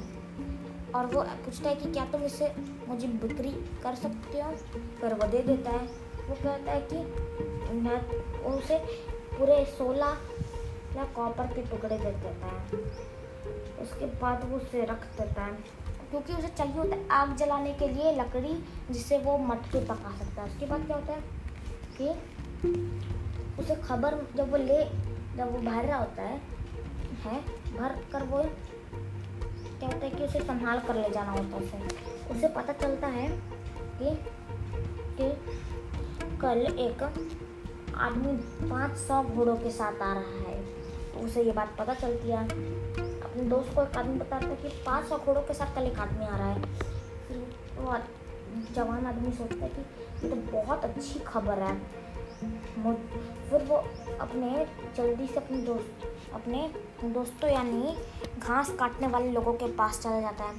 और 0.93 1.07
वो 1.07 1.23
पूछता 1.23 1.69
है 1.69 1.77
कि 1.77 1.93
क्या 1.93 2.05
तुम 2.05 2.23
इसे 2.23 2.55
मुझे 2.89 3.09
बिक्री 3.23 3.51
कर 3.83 3.95
सकते 3.95 4.41
हो? 4.41 4.53
फिर 5.01 5.15
वो 5.15 5.29
दे 5.29 5.43
देता 5.43 5.71
है। 5.71 6.08
वो 6.29 6.35
कहता 6.35 6.73
है 6.73 6.89
कि 6.93 6.97
मैं 7.73 8.01
उसे 8.45 8.79
पूरे 9.39 9.65
सोलह 9.65 10.19
या 10.97 11.05
कॉपर 11.05 11.47
के 11.47 11.63
टुकड़े 11.63 11.99
दे 11.99 12.11
देता 12.11 12.47
है। 12.47 12.63
उसके 13.83 14.07
बाद 14.07 14.51
वो 14.51 14.57
उसे 14.57 14.85
रख 14.85 15.05
देता 15.21 15.45
है। 15.45 15.53
क्योंकि 16.11 16.33
उसे 16.33 16.49
चाहिए 16.49 16.75
होता 16.75 16.97
है 16.97 17.09
आग 17.09 17.37
जलाने 17.37 17.73
के 17.73 17.89
लिए 17.89 18.13
लकड़ी 18.13 18.65
जिससे 18.91 19.19
वो 19.19 19.39
मटके 19.39 19.85
पका 19.85 20.19
सकता 20.19 20.43
है। 20.43 20.51
उसके 20.51 20.67
बाद 20.67 20.87
क्या 20.87 20.97
होता 20.97 21.13
है 21.13 21.23
कि 22.01 22.09
उसे 23.63 23.75
खबर 23.75 24.27
जब 24.37 24.51
वो 24.51 24.57
ले, 24.57 24.85
जब 25.37 25.53
वो 25.53 25.59
भर 25.59 25.85
रहा 25.85 25.99
होता 25.99 26.23
है 26.23 26.41
है, 27.23 27.41
भर 27.77 28.05
कर 28.13 28.23
वो 28.23 28.43
क्या 29.79 29.89
होता 29.89 30.07
है 30.07 30.11
कि 30.11 30.25
उसे 30.25 30.41
संभाल 30.41 30.81
कर 30.81 30.95
ले 30.95 31.11
जाना 31.11 31.31
होता 31.31 31.57
है 31.57 31.63
उसे। 31.63 31.79
उसे 32.35 32.49
पता 32.49 32.73
चलता 32.73 33.07
है 33.07 33.29
कि 34.03 34.19
कि 35.17 35.25
कल 36.41 36.59
एक 36.59 37.03
आदमी 37.03 38.33
पाँच 38.69 38.97
सौ 38.97 39.23
घोड़ों 39.23 39.57
के 39.57 39.71
साथ 39.71 40.03
आ 40.03 40.13
रहा 40.13 40.41
है। 40.41 40.61
तो 41.13 41.21
उसे 41.21 41.43
ये 41.43 41.53
बात 41.53 41.75
पता 41.79 41.95
चलती 41.95 42.31
है। 42.31 42.43
अपने 42.45 43.43
दोस्त 43.43 43.75
को 43.75 43.83
एक 43.83 43.97
आदमी 43.97 44.19
बताता 44.19 44.47
है 44.47 44.57
कि 44.57 44.69
पाँच 44.87 45.07
सौ 45.07 45.19
घोड़ों 45.19 45.43
के 45.43 45.55
साथ 45.55 45.75
कल 45.75 45.83
एक 45.83 45.99
आदमी 45.99 46.27
आ 46.27 46.37
रहा 46.37 46.49
है। 46.49 46.63
फिर 47.29 47.39
वो 47.79 47.97
जवान 48.75 49.07
आदमी 49.07 49.33
सोचता 49.33 49.65
है 49.65 49.71
कि 49.71 50.27
ये 50.27 50.31
तो 50.31 50.37
बहुत 50.53 50.85
अच्छी 50.85 51.19
खबर 51.19 51.63
है। 51.63 51.75
फिर 53.51 53.63
वो 53.63 53.77
अपने 54.21 54.67
जल्दी 54.97 55.27
से 55.27 55.37
अपने 55.37 55.59
दोस्त 55.59 56.07
अपने 56.35 56.71
दोस्तों 57.05 57.51
यानी 57.51 57.97
घास 58.39 58.71
काटने 58.71 59.07
वाले 59.07 59.33
लोगों 59.33 59.53
के 59.55 59.73
पास 59.73 60.01
चला 60.03 60.21
जाता 60.21 60.45
है। 60.45 60.55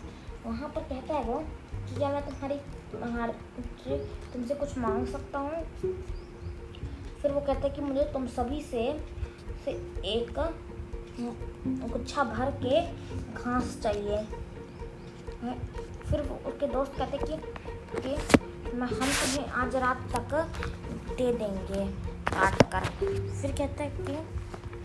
वहाँ 0.45 0.69
पर 0.69 0.81
कहता 0.81 1.13
है 1.13 1.23
वो 1.23 1.39
कि, 1.39 1.95
क्या 1.95 2.09
मैं 2.09 2.25
तुम्हारी 2.25 2.59
तुमसे 2.93 4.55
कुछ 4.55 4.77
मांग 4.77 5.05
सकता 5.07 5.39
हूँ। 5.39 5.63
फिर 7.21 7.31
वो 7.31 7.39
कहते 7.39 7.67
हैं 7.67 7.75
कि 7.75 7.81
मुझे 7.81 8.03
तुम 8.13 8.27
सभी 8.27 8.61
से 8.61 8.83
से 9.65 9.71
एक 10.07 10.39
गुच्छा 11.91 12.23
भर 12.23 12.51
के 12.63 12.81
घास 13.33 13.77
चाहिए। 13.83 14.17
फिर 16.09 16.19
उसके 16.21 16.67
दोस्त 16.67 16.93
कहते 16.97 17.17
कि 17.17 17.35
कि 17.95 18.15
मैं, 18.75 18.87
हम 18.87 18.93
तुम्हें 18.93 19.47
आज 19.61 19.75
रात 19.75 20.07
तक 20.15 20.33
दे 21.09 21.31
देंगे 21.33 21.85
काट 22.27 22.61
कर। 22.71 22.85
फिर 23.41 23.51
कहता 23.51 23.83
है 23.83 23.89
कि 23.97 24.13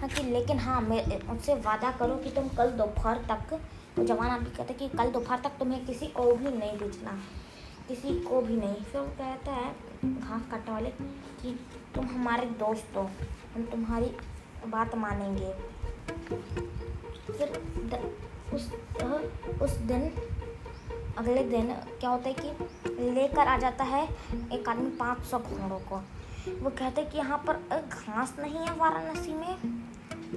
हाँ 0.00 0.08
कि 0.08 0.22
लेकिन 0.22 0.58
हाँ 0.58 0.80
मैं 0.80 1.20
उनसे 1.20 1.54
वादा 1.62 1.90
करो 1.98 2.16
कि 2.16 2.30
तुम 2.30 2.48
कल 2.48 2.70
दोपहर 2.78 3.18
तक, 3.30 3.58
जवान 3.98 4.30
आदमी 4.30 4.50
कहते 4.56 4.74
कि 4.74 4.88
कल 4.98 5.10
दोपहर 5.10 5.40
तक 5.40 5.58
तुम्हें 5.58 5.84
किसी 5.86 6.06
को 6.06 6.32
भी 6.34 6.56
नहीं 6.58 6.78
बेचना 6.78 7.18
किसी 7.88 8.20
को 8.20 8.40
भी 8.40 8.56
नहीं। 8.56 8.74
फिर 8.74 9.00
वो 9.00 9.06
कहता 9.08 9.52
है 9.52 9.72
घास 10.04 10.42
काटने 10.50 10.72
वाले 10.72 10.90
कि 11.42 11.58
तुम 11.94 12.06
हमारे 12.06 12.46
दोस्त 12.46 12.96
हो। 12.96 13.02
हम 13.54 13.64
तुम्हारी 13.64 14.10
बात 14.66 14.94
मानेंगे। 14.94 15.52
फिर 17.32 17.52
द, 17.76 18.10
उस 18.54 18.72
उस 19.62 19.70
दिन 19.70 20.10
अगले 21.18 21.42
दिन 21.44 21.72
क्या 22.00 22.10
होता 22.10 22.28
है 22.28 22.34
कि 22.34 23.10
लेकर 23.10 23.48
आ 23.48 23.56
जाता 23.58 23.84
है 23.84 24.08
एक 24.52 24.68
आदमी 24.68 24.90
पाँच 24.90 25.22
सौ 25.22 25.38
घोड़ों 25.38 25.78
को। 25.80 25.96
वो 26.62 26.70
कहते 26.70 27.00
हैं 27.00 27.10
कि 27.10 27.18
यहाँ 27.18 27.38
पर 27.38 27.56
घास 27.78 28.34
नहीं 28.38 28.54
है 28.54 28.74
वाराणसी 28.76 29.34
में। 29.34 29.56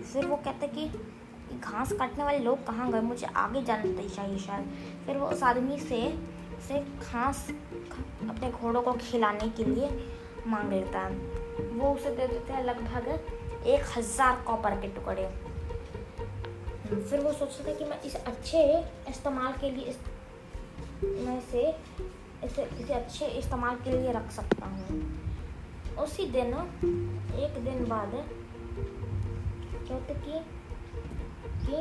फिर 0.04 0.26
वो 0.26 0.36
कहते 0.36 0.66
हैं 0.66 0.76
कि 0.76 1.58
घास 1.60 1.92
काटने 1.92 2.24
वाले 2.24 2.40
लोग 2.40 2.66
कहाँ 2.68 2.92
गए? 2.92 3.02
मुझे 3.02 3.28
आगे 3.28 3.64
जाना 3.64 4.08
चाहिए 4.08 4.38
शायद। 4.38 4.74
फिर 5.06 5.18
वो 5.18 5.28
उस 5.28 5.44
आदमी 5.44 5.80
से 5.80 6.02
से 6.62 6.80
घास 7.02 7.48
अपने 8.30 8.50
घोड़ों 8.52 8.82
को 8.82 8.94
खिलाने 9.02 9.50
के 9.50 9.64
लिए 9.64 9.90
मांग 10.48 10.70
लेता 10.72 11.00
है। 11.00 11.12
वो 11.72 11.94
उसे 11.94 12.10
दे 12.10 12.28
देते 12.28 12.54
हैं 12.54 12.64
लगभग 12.64 13.08
एक 13.68 13.84
हज़ार 13.98 14.42
कॉपर 14.48 14.80
के 14.82 14.88
टुकड़े। 14.96 15.28
फिर 16.88 17.20
वो 17.20 17.32
सोचते 17.34 17.64
थे 17.64 17.76
कि 17.78 17.86
मैं 17.86 18.02
इस 18.02 18.16
अच्छे 18.16 18.60
इस्तेमाल 19.10 19.54
के 19.62 19.70
लिए 19.72 19.86
इस, 19.86 19.98
मैं 21.04 21.38
इसे 21.38 21.64
इसे 22.44 22.64
इसे 22.82 22.94
अच्छे 22.94 23.26
इस्तेमाल 23.40 23.76
के 23.84 23.92
लिए 23.92 24.12
रख 24.12 24.32
सकता 24.32 24.66
हूँ। 24.66 25.02
उसी 26.04 26.26
दिन 26.32 26.54
एक 27.36 27.64
दिन 27.64 27.86
बाद 27.90 28.12
क्या 29.88 29.96
होता 29.96 30.14
कि 30.16 30.40
कि 31.66 31.76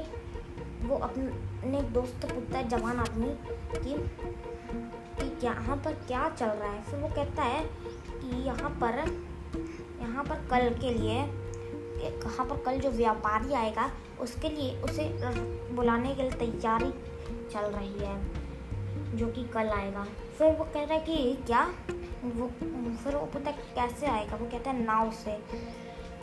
वो 0.86 0.96
अपने 0.98 1.82
दोस्त 1.92 2.24
पूछता 2.24 2.58
है 2.58 2.68
जवान 2.68 2.98
आदमी 3.00 3.28
कि 3.74 3.94
कि 5.20 5.46
यहाँ 5.46 5.76
पर 5.76 5.92
क्या 5.92 6.28
चल 6.28 6.46
रहा 6.46 6.70
है? 6.70 6.82
फिर 6.82 7.00
वो 7.00 7.08
कहता 7.08 7.42
है 7.42 7.64
कि 8.12 8.42
यहाँ 8.42 8.70
पर 8.70 8.98
यहाँ 10.00 10.24
पर 10.24 10.46
कल 10.50 10.68
के 10.74 10.90
लिए, 10.90 11.14
यहाँ 11.14 12.44
पर 12.46 12.56
कल 12.56 12.78
जो 12.80 12.90
व्यापारी 12.90 13.54
आएगा, 13.54 13.90
उसके 14.20 14.48
लिए 14.48 14.80
उसे 14.82 15.08
बुलाने 15.74 16.14
के 16.14 16.22
लिए 16.22 16.30
तैयारी 16.32 16.90
चल 17.50 17.60
रही 17.60 17.98
है, 17.98 18.16
जो 19.16 19.26
कि 19.26 19.44
कल 19.44 19.68
आएगा। 19.68 20.06
फिर 20.38 20.56
वो 20.56 20.64
कह 20.64 20.84
रहा 20.84 20.94
है 20.94 21.00
कि 21.00 21.38
क्या? 21.46 21.64
वो, 22.24 22.48
फिर 23.04 23.16
वो 23.16 23.26
पूछता 23.26 23.50
है 23.50 23.56
कैसे 23.74 24.06
आएगा? 24.06 24.36
वो 24.36 24.46
कहता 24.46 24.70
है 24.70 24.84
नाव 24.84 25.10
से। 25.10 25.38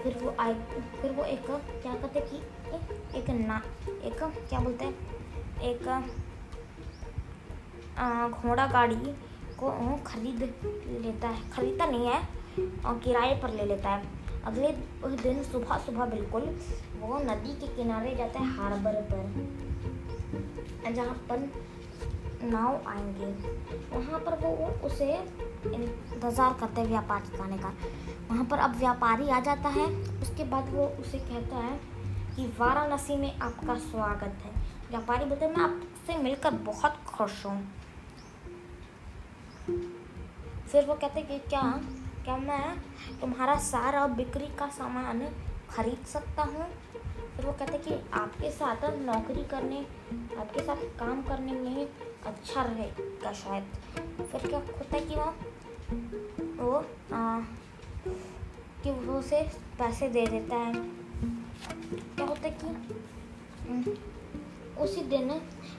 फिर 0.04 0.18
वो 0.22 0.36
आए, 0.40 0.54
फिर 1.02 1.12
वो 1.12 1.24
एक, 1.24 1.46
क्या 1.46 1.94
कहते 1.94 2.20
हैं 2.20 2.28
कि, 2.30 3.18
एक 3.18 3.30
ना, 3.30 3.62
एक, 4.04 4.24
क्या 4.50 4.60
बोलते 4.60 4.86
हैं? 4.86 4.96
एक 5.62 5.88
घोड़ा 7.98 8.66
गाड़ी 8.68 8.96
को 9.60 9.70
खरीद 10.06 10.42
लेता 11.02 11.28
है। 11.28 11.50
खरीदता 11.52 11.86
नहीं 11.86 12.08
है 12.08 12.22
और 12.86 13.00
किराए 13.00 13.34
पर 13.42 13.54
ले 13.54 13.66
लेता 13.66 13.90
है। 13.90 14.22
अगले 14.46 14.72
दिन 15.18 15.44
सुबह 15.44 15.78
सुबह 15.78 16.06
बिल्कुल 16.06 16.44
वो 17.00 17.20
नदी 17.22 17.54
के 17.60 17.68
किनारे 17.76 18.16
जाता 18.16 18.40
है 18.40 18.56
हार्बर 18.56 19.02
पर, 19.12 19.22
जहाँ 20.94 21.14
पर 21.30 21.50
नाव 22.44 22.82
आएँगे। 22.88 23.26
वहाँ 23.92 24.20
पर 24.20 24.36
वो 24.40 24.50
उसे 24.88 25.14
इंतज़ार 25.66 26.54
करते 26.60 26.82
हैं 26.82 26.88
व्यापार 26.88 27.42
आने 27.42 27.58
का। 27.58 27.74
वहाँ 28.32 28.46
पर 28.46 28.60
अब 28.60 28.76
व्यापारी 28.78 29.30
आ 29.30 29.40
जाता 29.40 29.70
है। 29.70 29.86
उसके 30.22 30.44
बाद 30.44 30.74
वो 30.74 30.88
उसे 31.02 31.20
कहता 31.20 31.58
है 31.58 31.80
कि, 32.36 32.46
वाराणसी 32.60 33.16
में 33.16 33.40
आपका 33.40 33.76
स्वागत 33.82 34.44
है। 34.44 34.52
व्यापारी 34.90 35.26
बोलते 35.26 35.46
हैं, 35.46 35.56
मैं 35.56 35.64
आपसे 35.64 36.18
मिलकर 36.24 36.52
बहुत 36.66 36.98
खुश 37.08 37.46
हूँ। 37.46 37.62
फिर 39.64 40.86
वो 40.86 40.94
कहते 40.94 41.22
कि 41.22 41.38
क्या? 41.40 41.62
क्या 42.26 42.38
मैं 42.38 42.78
तुम्हारा 43.22 43.56
सारा 43.56 44.08
बिक्री 44.08 44.48
का 44.60 44.68
सामान 44.68 45.22
खरीद 45.70 46.06
सकता 46.06 46.44
हूँ? 46.44 46.66
फिर 47.36 47.46
वो 47.46 47.52
कहते 47.52 47.78
कि 47.78 48.10
आपके 48.14 48.52
साथ 48.52 48.84
नौकरी 49.00 49.44
करने 49.44 49.80
आपके 50.40 50.64
साथ 50.64 50.76
काम 51.00 51.22
करने 51.22 51.52
में 51.52 51.88
अच्छा 52.26 52.64
रहेगा 52.64 53.32
शायद। 53.34 53.64
फिर 54.22 54.48
क्या 54.48 54.60
होता 54.60 54.96
है 54.98 55.02
कि 55.02 55.16
वो 55.16 55.34
वो 56.64 56.76
आ, 57.16 57.40
कि 58.84 58.92
वो 58.92 59.14
उसे 59.14 59.42
पैसे 59.80 60.10
दे 60.10 60.26
देता 60.28 60.56
है। 60.56 60.74
क्या 62.16 62.26
होता 62.26 62.48
है 62.48 62.58
कि 62.64 63.98
उसी 64.82 65.02
दिन 65.02 65.30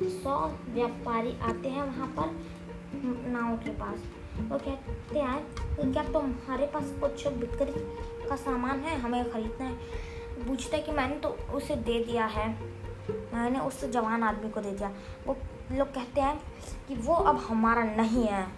सौ 0.02 0.36
व्यापारी 0.68 1.38
आते 1.42 1.68
हैं 1.68 1.82
वहाँ 1.82 2.06
पर। 2.06 2.53
नाव 3.04 3.56
के 3.56 3.70
पास। 3.70 3.98
वो 4.48 4.58
कहते 4.58 5.18
हैं 5.18 5.46
कि 5.76 5.92
क्या 5.92 6.04
तुम्हारे 6.04 6.66
पास 6.66 6.94
कुछ 7.00 7.28
बिक्री 7.28 7.72
का 8.28 8.36
सामान 8.36 8.80
है? 8.80 9.00
हमें 9.00 9.30
ख़रीदना 9.30 9.64
है। 9.64 9.74
पूछते 10.46 10.78
कि 10.78 10.92
मैंने 10.92 11.14
तो 11.14 11.28
उसे 11.28 11.76
दे 11.76 12.04
दिया 12.04 12.26
है। 12.26 12.48
मैंने 13.10 13.58
उस 13.58 13.84
जवान 13.84 14.22
आदमी 14.22 14.50
को 14.50 14.60
दे 14.60 14.70
दिया। 14.70 14.92
वो 15.26 15.36
लोग 15.72 15.88
कहते 15.88 16.20
हैं 16.20 16.40
कि 16.88 16.94
वो 16.94 17.14
अब 17.14 17.36
हमारा 17.36 17.84
नहीं 17.84 18.24
है। 18.24 18.48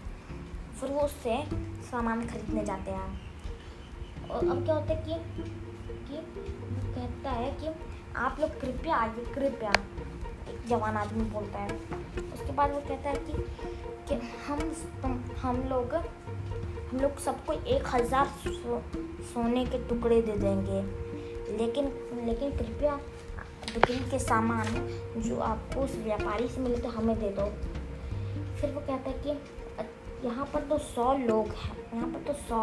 फिर 0.81 0.91
वो 0.91 1.01
उससे 1.01 1.45
सामान 1.83 2.27
खरीदने 2.27 2.65
जाते 2.65 2.91
हैं। 2.91 3.21
और 4.29 4.49
अब 4.49 4.65
क्या 4.65 4.75
होता 4.75 4.95
है 4.95 5.05
कि 5.05 5.15
कि 5.91 6.17
कहता 6.95 7.31
है 7.31 7.53
कि 7.53 7.69
आप 8.17 8.41
लोग 8.41 8.61
कृपया 8.61 8.97
आइए, 8.97 9.25
कृपया। 9.35 9.73
जवान 10.69 10.97
आदमी 10.97 11.25
बोलता 11.31 11.59
है। 11.59 11.69
उसके 11.69 12.53
बाद 12.53 12.71
वो 12.73 12.81
कहता 12.81 13.11
है 13.11 13.17
कि, 13.17 13.33
कि 14.09 14.15
हम 14.47 14.59
हम 15.43 15.63
लोग 15.69 15.95
हम 15.95 17.01
लोग 17.01 17.19
सबको 17.21 17.53
एक 17.53 17.87
हज़ार 17.95 18.27
सो, 18.39 18.83
सोने 19.25 19.65
के 19.67 19.79
टुकड़े 19.89 20.21
दे 20.23 20.37
देंगे। 20.39 20.83
लेकिन 21.57 21.93
लेकिन 22.27 22.51
कृपया 22.53 22.95
बिक्री 23.67 23.99
के 24.11 24.19
सामान 24.19 24.67
जो 25.19 25.39
आपको 25.43 25.81
उस 25.81 25.97
व्यापारी 26.05 26.49
से 26.49 26.61
मिले 26.61 26.79
तो 26.79 26.89
हमें 26.89 27.19
दे 27.19 27.29
दो। 27.39 27.47
फिर 28.61 28.71
वो 28.71 28.81
कहता 28.81 29.11
है 29.11 29.17
कि 29.19 30.27
यहाँ 30.27 30.45
पर 30.53 30.63
तो 30.69 30.79
सौ 30.81 31.13
लोग 31.17 31.49
हैं 31.55 31.77
यहाँ 31.95 32.09
पर 32.09 32.21
तो 32.27 32.33
सौ 32.41 32.63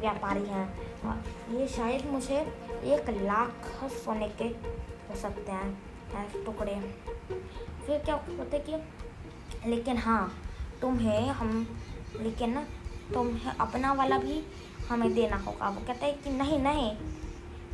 व्यापारी 0.00 0.44
हैं। 0.46 0.66
ये 1.52 1.66
शायद 1.68 2.06
मुझे 2.06 2.36
एक 2.36 3.10
लाख 3.22 3.70
सोने 3.94 4.28
के 4.38 4.44
हो 4.44 5.14
सकते 5.20 5.52
हैं 5.52 6.44
टुकड़े। 6.44 6.74
फिर 7.86 7.98
क्या 7.98 8.14
होता 8.14 8.56
है 8.56 8.62
कि 8.62 9.70
लेकिन 9.70 9.96
हाँ 9.98 10.32
तुम्हें 10.80 11.28
हम, 11.28 11.66
लेकिन 12.20 12.50
ना 12.50 12.64
तुम्हें 13.14 13.50
अपना 13.50 13.92
वाला 13.92 14.18
भी 14.18 14.42
हमें 14.88 15.12
देना 15.14 15.36
होगा। 15.38 15.68
वो 15.68 15.80
कहता 15.86 16.06
है 16.06 16.12
कि 16.14 16.30
नहीं 16.32 16.58
नहीं। 16.58 16.90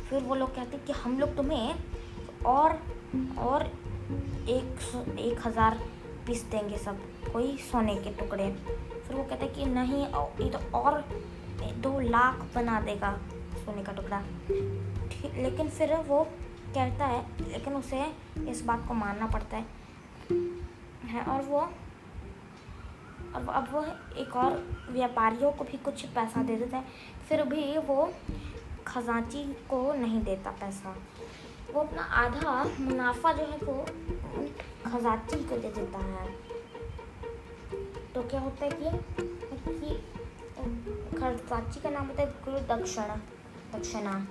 फिर 0.09 0.23
वो 0.23 0.35
लोग 0.35 0.55
कहते 0.55 0.77
हैं 0.77 0.85
कि 0.85 0.93
हम 0.93 1.19
लोग 1.19 1.35
तुम्हें 1.37 2.43
और 2.45 2.79
और 3.39 3.63
एक 3.63 5.17
एक 5.19 5.39
हज़ार 5.45 5.79
पीस 6.27 6.43
देंगे 6.51 6.77
सब, 6.77 6.99
कोई 7.33 7.57
सोने 7.61 7.95
के 7.95 8.09
टुकड़े। 8.13 8.49
फिर 8.49 9.15
वो 9.15 9.23
कहता 9.23 9.45
है 9.45 9.51
कि 9.51 9.65
नहीं 9.65 10.03
ये 10.03 10.49
तो 10.49 10.59
और 10.77 11.03
दो 11.81 11.99
लाख 11.99 12.45
बना 12.55 12.79
देगा 12.81 13.11
सोने 13.55 13.83
का 13.83 13.93
टुकड़ा। 13.93 14.21
ठीक, 14.49 15.31
लेकिन 15.37 15.69
फिर 15.69 15.95
वो 16.07 16.27
कहता 16.77 17.05
है, 17.05 17.25
लेकिन 17.51 17.73
उसे 17.73 18.05
इस 18.47 18.63
बात 18.65 18.87
को 18.87 18.93
मानना 18.93 19.27
पड़ता 19.27 19.57
है। 19.57 19.65
है 21.05 21.21
और 21.23 21.41
वो, 21.41 21.59
अब 23.35 23.49
अब 23.49 23.67
वो 23.71 23.85
एक 24.15 24.35
और 24.35 24.51
व्यापारियों 24.91 25.51
को 25.51 25.63
भी 25.63 25.77
कुछ 25.77 26.05
पैसा 26.05 26.43
दे 26.43 26.55
देता 26.55 26.77
है। 26.77 26.83
फिर 27.29 27.43
भी 27.43 27.77
वो 27.77 28.13
खजांची 28.87 29.43
को 29.69 29.93
नहीं 29.93 30.21
देता 30.21 30.51
पैसा। 30.51 30.95
वो 31.73 31.81
अपना 31.81 32.03
आधा 32.03 32.51
मुनाफा 32.79 33.33
जो 33.33 33.43
है 33.43 33.57
वो 33.57 33.85
खजाची 34.85 35.43
को 35.49 35.57
दे 35.57 35.71
देता 35.71 35.99
है। 35.99 36.27
तो 38.13 38.23
क्या 38.23 38.39
होता 38.39 38.65
है 38.65 38.71
कि 38.71 38.89
कि 39.67 39.89
खजाची 41.19 41.79
का 41.79 41.89
नाम 41.89 42.07
होता 42.07 42.21
है 42.21 42.29
गुरु 42.45 42.59
दक्षिणा 42.59 43.15
दक्षिणा। 43.75 44.27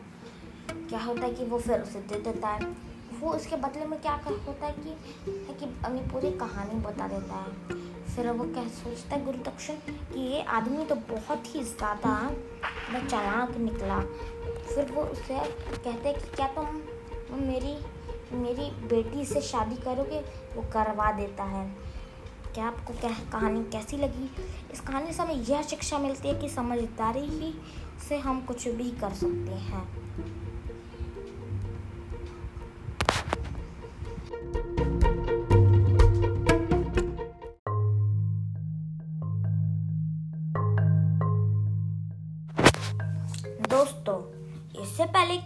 क्या 0.70 1.00
होता 1.00 1.22
है 1.22 1.32
कि 1.34 1.44
वो 1.44 1.58
फिर 1.58 1.80
उसे 1.80 2.00
दे 2.00 2.20
देता 2.22 2.48
है। 2.48 2.74
वो 3.20 3.30
उसके 3.32 3.56
बदले 3.56 3.84
में 3.86 4.00
क्या 4.00 4.16
कर, 4.16 4.32
होता 4.46 4.66
है 4.66 4.72
कि 4.74 4.90
है 5.28 5.54
कि 5.54 5.66
अपनी 5.84 6.00
पूरी 6.10 6.30
कहानी 6.38 6.80
बता 6.80 7.08
देता 7.08 7.34
है। 7.36 7.84
फिर 8.06 8.30
वो 8.30 8.44
क्या 8.44 8.66
सोचता 8.74 9.16
है, 9.16 9.24
गुरु 9.24 9.38
दक्षिण, 9.42 9.76
कि 10.12 10.20
ये 10.22 10.42
आदमी 10.42 10.84
तो 10.84 10.94
बहुत 10.94 11.54
ही 11.54 11.62
ज़्यादा 11.64 12.14
चालाक 13.00 13.56
निकला। 13.56 14.00
फिर 14.66 14.92
वो 14.92 15.02
उसे 15.02 15.38
कहते 15.38 16.08
हैं 16.08 16.14
कि 16.14 16.36
क्या 16.36 16.46
तुम 16.48 16.78
तो 17.28 17.36
मेरी 17.36 17.76
मेरी 18.32 18.70
बेटी 18.88 19.24
से 19.24 19.40
शादी 19.40 19.76
करोगे? 19.76 20.20
वो 20.56 20.62
करवा 20.72 21.10
देता 21.12 21.44
है। 21.44 21.66
क्या 22.54 22.66
आपको 22.66 22.92
क्या 22.92 23.10
कहानी 23.32 23.62
कैसी 23.72 23.96
लगी? 23.96 24.30
इस 24.72 24.80
कहानी 24.80 25.12
से 25.12 25.22
हमें 25.22 25.44
यह 25.44 25.62
शिक्षा 25.62 25.98
मिलती 25.98 26.28
है 26.28 26.34
कि 26.34 26.48
समझदारी 26.48 27.20
ही 27.20 27.54
से 28.08 28.16
हम 28.18 28.40
कुछ 28.40 28.68
भी 28.68 28.90
कर 28.90 29.12
सकते 29.14 29.54
हैं। 29.62 29.84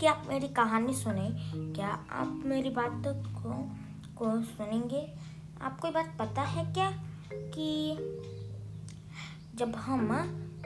कि 0.00 0.06
आप 0.06 0.22
मेरी 0.28 0.48
कहानी 0.48 0.94
सुने? 0.94 1.28
क्या 1.74 1.88
आप 2.10 2.42
मेरी 2.44 2.70
बात 2.70 3.02
को 3.06 3.52
को 4.16 4.40
सुनेंगे? 4.42 5.12
आपको 5.62 5.88
ये 5.88 5.92
बात 5.94 6.16
पता 6.18 6.42
है 6.42 6.64
क्या 6.74 6.90
कि 7.32 7.96
जब 9.54 9.74
हम 9.76 10.08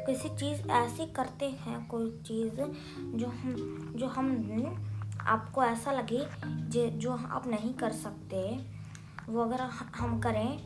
किसी 0.07 0.29
चीज़ 0.29 0.69
ऐसी 0.69 1.07
करते 1.07 1.49
हैं, 1.51 1.87
कोई 1.89 2.11
चीज़ 2.27 2.55
जो 2.55 3.27
हम 3.27 3.95
जो 3.97 4.07
हम, 4.07 5.07
आपको 5.21 5.65
ऐसा 5.65 5.93
लगे 5.93 6.27
जो 6.47 6.87
जो 6.91 7.13
आप 7.13 7.47
नहीं 7.47 7.75
कर 7.75 7.93
सकते, 7.93 8.67
वो 9.29 9.43
अगर 9.43 9.61
हम 9.97 10.21
करें, 10.21 10.65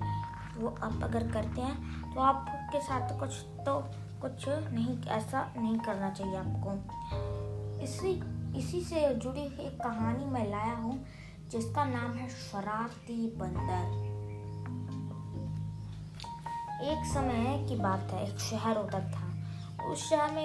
वो 0.57 0.69
आप 0.69 1.01
अगर 1.03 1.31
करते 1.33 1.61
हैं 1.61 2.15
तो 2.15 2.21
आपके 2.21 2.81
साथ 2.81 3.19
कुछ 3.21 3.31
तो 3.67 3.81
कुछ 4.23 4.49
नहीं, 4.49 5.03
ऐसा 5.03 5.53
नहीं 5.57 5.79
करना 5.79 6.11
चाहिए 6.11 6.37
आपको। 6.37 7.85
इसी 7.85 8.38
इसी 8.57 8.81
से 8.81 9.15
जुड़ी 9.15 9.41
एक 9.41 9.79
कहानी 9.83 10.25
मैं 10.27 10.49
लाया 10.51 10.75
हूँ 10.77 10.99
जिसका 11.51 11.85
नाम 11.85 12.13
है 12.13 12.29
शरारती 12.31 13.27
बंदर। 13.37 14.07
एक 16.85 17.07
समय 17.07 17.67
की 17.69 17.77
बात 17.77 18.11
है 18.13 18.23
एक 18.25 18.39
शहर 18.41 18.77
होता 18.77 19.01
था। 19.11 19.27
उस 19.85 20.09
शहर 20.09 20.33
में 20.33 20.43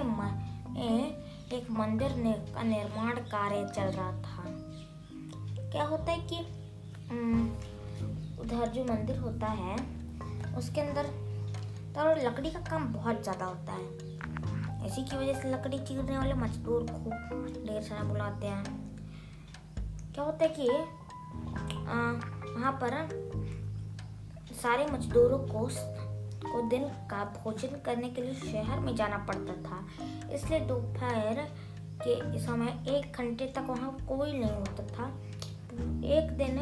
एक 1.54 1.70
मंदिर 1.72 2.16
ने, 2.16 2.32
का 2.54 2.64
निर्माण 2.64 3.16
कार्य 3.26 3.66
चल 3.76 3.92
रहा 3.92 4.12
था। 4.22 4.44
क्या 5.72 5.84
होता 5.84 6.12
है 6.12 6.20
कि 6.24 6.38
उधर 8.42 8.68
जो 8.68 8.84
मंदिर 8.84 9.18
होता 9.18 9.48
है 9.50 9.76
उसके 10.58 10.82
अंदर 10.82 11.06
तो 11.96 12.14
लकड़ी 12.24 12.50
का 12.52 12.60
काम 12.62 12.94
बहुत 12.94 13.22
ज़्यादा 13.24 13.46
होता 13.46 13.74
है। 13.74 14.03
इसी 14.86 15.04
की 15.04 15.18
वजह 15.18 15.34
से 15.34 15.52
लकड़ी 15.52 15.80
चीरने 15.80 16.18
वाले 16.18 16.34
मजदूर 16.34 16.86
खूब 16.86 17.66
ढेर 17.68 17.82
सारा 17.82 18.04
बुलाते 18.04 18.48
हैं। 18.48 18.64
क्या 20.14 20.24
होता 20.24 20.46
है 20.46 20.54
कि 20.60 20.68
वहाँ 22.54 22.72
पर 22.84 22.92
सारे 24.62 24.86
मजदूरों 24.86 25.40
को 25.48 25.68
को 26.46 26.62
दिन 26.70 26.84
का 27.10 27.24
भोजन 27.36 27.80
करने 27.86 28.10
के 28.10 28.22
लिए 28.22 28.34
शहर 28.34 28.80
में 28.80 28.96
जाना 28.96 29.18
पड़ता 29.18 29.54
था। 29.64 29.78
इसलिए 30.34 30.60
दोपहर 30.60 31.40
के 32.02 32.40
समय 32.40 32.68
एक 32.90 33.18
घंटे 33.18 33.46
तक 33.56 33.66
वहाँ 33.70 33.92
कोई 34.10 34.32
नहीं 34.32 34.52
होता 34.52 34.84
था। 34.88 35.06
एक 36.08 36.32
दिन 36.38 36.58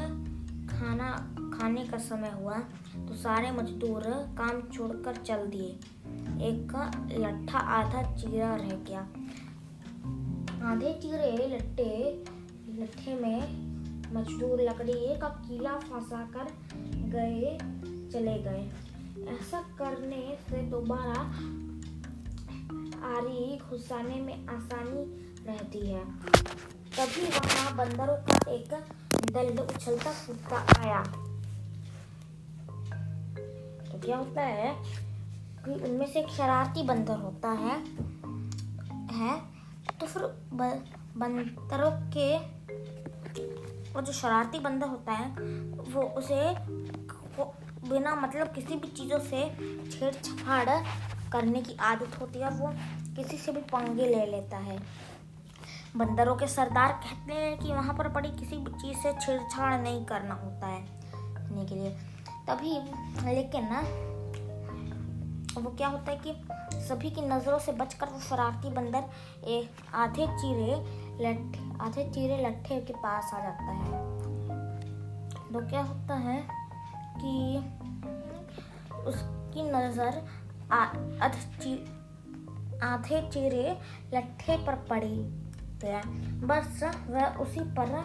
खाना, 0.71 1.11
खाने 1.53 1.85
का 1.85 1.97
समय 1.99 2.31
हुआ 2.31 2.57
तो 2.97 3.15
सारे 3.15 3.51
मजदूर 3.51 4.03
काम 4.37 4.61
छोड़कर 4.73 5.15
चल 5.15 5.47
दिए। 5.47 5.69
एक 6.47 6.67
का 6.71 6.85
लट्ठा 7.13 7.59
आधा 7.75 8.01
चीरा 8.15 8.55
रह 8.55 8.75
गया। 8.87 9.01
आधे 10.71 10.93
चीरे 10.93 11.47
लट्टे 11.47 11.91
लट्ठे 12.79 13.13
में 13.15 13.39
मजदूर 14.13 14.61
लकड़ी 14.61 15.19
का 15.19 15.27
कीला 15.39 15.77
फंसा 15.79 16.21
कर 16.35 16.47
गए, 17.09 17.57
चले 18.13 18.37
गए। 18.39 18.69
ऐसा 19.31 19.61
करने 19.79 20.37
से 20.49 20.61
दोबारा 20.69 21.21
आरी 23.07 23.57
घुसाने 23.59 24.19
में 24.21 24.47
आसानी 24.47 25.03
रहती 25.47 25.85
है। 25.87 26.03
तभी 26.95 27.27
वहाँ 27.27 27.75
बंदरों 27.77 28.17
का 28.23 28.51
एक 28.51 28.73
दल 29.31 29.57
उछलता 29.57 30.11
कूदता 30.11 30.57
आया। 30.79 31.03
तो 33.91 33.99
क्या 33.99 34.17
होता 34.17 34.41
है 34.41 34.73
कि 35.65 35.73
उनमें 35.73 36.05
से 36.13 36.19
एक 36.19 36.29
शरारती 36.29 36.83
बंदर 36.83 37.15
होता 37.15 37.49
है 37.49 37.75
है? 39.11 39.41
तो 39.99 40.05
फिर 40.05 40.23
बंदरों 41.17 41.91
के, 42.11 42.37
वो 43.93 44.01
जो 44.01 44.13
शरारती 44.13 44.59
बंदर 44.59 44.87
होता 44.87 45.11
है, 45.11 45.29
वो 45.93 46.01
उसे 46.01 46.39
वो 47.37 47.53
बिना 47.89 48.15
मतलब 48.15 48.47
किसी 48.47 48.75
भी 48.75 48.87
चीज़ों 48.87 49.19
से 49.19 49.49
छेड़छाड़ 49.91 50.69
करने 51.31 51.61
की 51.61 51.75
आदत 51.75 52.19
होती 52.21 52.39
है 52.39 52.45
और 52.45 52.53
वो 52.53 52.73
किसी 53.15 53.37
से 53.37 53.51
भी 53.51 53.61
पंगे 53.61 54.05
ले 54.05 54.25
लेता 54.25 54.57
है। 54.57 54.77
बंदरों 55.97 56.35
के 56.35 56.47
सरदार 56.47 56.91
कहते 57.03 57.33
हैं 57.33 57.57
कि 57.59 57.71
वहाँ 57.73 57.93
पर 57.93 58.07
पड़ी 58.09 58.29
किसी 58.29 58.57
भी 58.57 58.71
चीज़ 58.71 58.97
से 58.97 59.11
छेड़छाड़ 59.13 59.73
नहीं 59.81 60.05
करना 60.05 60.33
होता 60.33 60.67
है 60.67 60.99
के 61.65 61.75
लिए। 61.75 61.89
तभी, 62.47 62.71
लेकिन 63.25 63.63
ना 63.63 63.81
वो 65.61 65.69
क्या 65.69 65.87
होता 65.87 66.11
है 66.11 66.17
कि 66.17 66.79
सभी 66.79 67.09
की 67.09 67.21
नज़रों 67.21 67.59
से 67.59 67.71
बचकर 67.71 68.07
वो 68.07 68.19
शरारती 68.19 68.69
बंदर 68.69 69.03
एक 69.47 69.69
आधे 69.95 70.27
चीरे 70.27 70.75
लट्ठे 71.21 71.59
आधे 71.81 72.03
चीरे 72.09 72.37
लट्ठे 72.45 72.79
के 72.81 72.93
पास 72.93 73.31
आ 73.33 73.39
जाता 73.39 73.71
है। 73.71 73.91
तो 75.53 75.67
क्या 75.69 75.81
होता 75.81 76.15
है 76.19 76.39
कि 77.17 77.33
उसकी 79.01 79.63
नज़र 79.71 80.21
आधे 82.83 83.21
चीरे 83.29 83.77
लट्ठे 84.13 84.57
पर 84.57 84.75
पड़ी। 84.89 85.40
गया 85.81 86.01
बस 86.47 86.83
वह 87.09 87.37
उसी 87.37 87.59
पर 87.59 87.97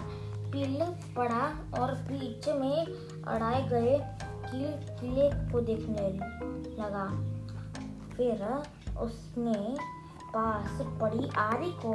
पील 0.52 0.84
पड़ा 1.16 1.44
और 1.78 1.94
बीच 1.94 2.48
में 2.48 2.86
अड़ाए 3.24 3.62
गए 3.68 3.98
किले 4.50 5.52
को 5.52 5.60
देखने 5.60 6.08
लगा। 6.82 7.06
फिर 8.16 8.44
उसने 8.98 9.76
पास 10.28 10.80
पड़ी 11.00 11.28
आरी 11.38 11.70
को 11.84 11.94